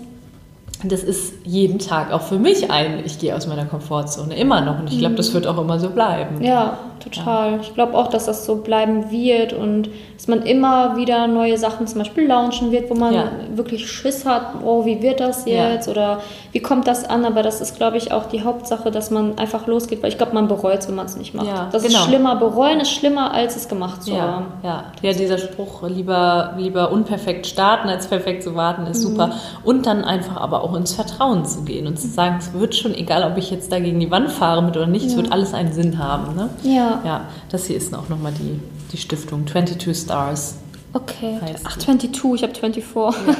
[0.83, 4.79] das ist jeden Tag auch für mich ein, ich gehe aus meiner Komfortzone immer noch
[4.79, 6.41] und ich glaube, das wird auch immer so bleiben.
[6.43, 7.53] Ja, total.
[7.53, 7.59] Ja.
[7.61, 11.87] Ich glaube auch, dass das so bleiben wird und dass man immer wieder neue Sachen
[11.87, 13.31] zum Beispiel launchen wird, wo man ja.
[13.53, 15.91] wirklich Schiss hat, oh, wie wird das jetzt ja.
[15.91, 16.21] oder
[16.51, 19.67] wie kommt das an, aber das ist, glaube ich, auch die Hauptsache, dass man einfach
[19.67, 21.47] losgeht, weil ich glaube, man bereut es, wenn man es nicht macht.
[21.71, 21.99] Das genau.
[21.99, 24.47] ist schlimmer, bereuen ist schlimmer, als es gemacht zu haben.
[24.63, 29.09] Ja, ja, dieser Spruch, lieber, lieber unperfekt starten, als perfekt zu warten, ist mhm.
[29.09, 29.31] super.
[29.63, 32.93] Und dann einfach aber auch ins Vertrauen zu gehen und zu sagen, es wird schon,
[32.93, 35.53] egal ob ich jetzt da gegen die Wand fahre mit oder nicht, es wird alles
[35.53, 36.35] einen Sinn haben.
[36.35, 36.49] Ne?
[36.63, 36.88] Ja.
[37.03, 38.59] Ja, das hier ist auch nochmal die,
[38.91, 40.55] die Stiftung 22 Stars.
[40.93, 41.39] Okay.
[41.63, 42.83] Ach, 22, ich habe 24.
[42.87, 43.35] Ja.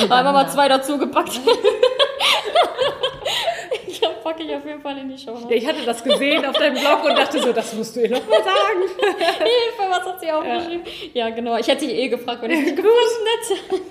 [0.16, 1.40] Einmal mal zwei dazu gepackt.
[4.34, 5.36] packe ich auf jeden Fall in die Show.
[5.48, 8.10] Ja, ich hatte das gesehen auf deinem Blog und dachte so, das musst du ihr
[8.10, 8.80] noch mal sagen.
[9.38, 10.84] Hilfe, was hat sie aufgeschrieben?
[11.12, 11.28] Ja.
[11.28, 11.56] ja, genau.
[11.56, 13.82] Ich hätte dich eh gefragt, wenn ich Gut, nett.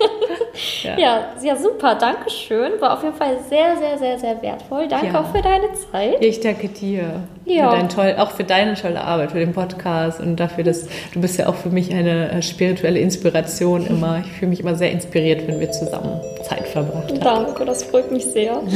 [0.82, 0.98] ja.
[0.98, 1.94] ja, ja, super.
[1.94, 2.80] Dankeschön.
[2.80, 4.88] War auf jeden Fall sehr, sehr, sehr, sehr wertvoll.
[4.88, 5.20] Danke ja.
[5.20, 6.16] auch für deine Zeit.
[6.20, 7.22] Ich danke dir.
[7.44, 7.70] Ja.
[7.70, 11.20] Für dein toll, auch für deine tolle Arbeit, für den Podcast und dafür, dass du
[11.20, 14.22] bist ja auch für mich eine äh, spirituelle Inspiration immer.
[14.24, 17.20] Ich fühle mich immer sehr inspiriert, wenn wir zusammen Zeit verbracht haben.
[17.20, 18.62] Danke, das freut mich sehr.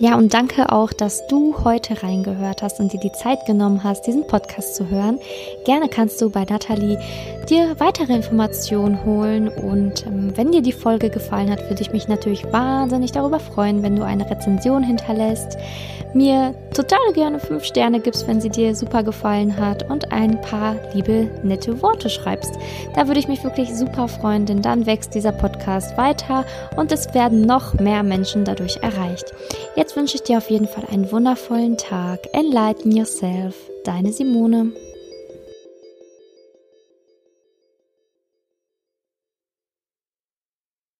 [0.00, 4.06] Ja, und danke auch, dass du heute reingehört hast und dir die Zeit genommen hast,
[4.06, 5.18] diesen Podcast zu hören.
[5.64, 7.00] Gerne kannst du bei Nathalie
[7.50, 12.06] dir weitere Informationen holen und ähm, wenn dir die Folge gefallen hat, würde ich mich
[12.06, 15.58] natürlich wahnsinnig darüber freuen, wenn du eine Rezension hinterlässt,
[16.14, 20.76] mir total gerne fünf Sterne gibst, wenn sie dir super gefallen hat und ein paar
[20.94, 22.54] liebe, nette Worte schreibst.
[22.94, 26.44] Da würde ich mich wirklich super freuen, denn dann wächst dieser Podcast weiter
[26.76, 29.34] und es werden noch mehr Menschen dadurch erreicht.
[29.88, 32.28] Jetzt wünsche ich dir auf jeden Fall einen wundervollen Tag.
[32.34, 33.54] Enlighten yourself.
[33.84, 34.74] Deine Simone.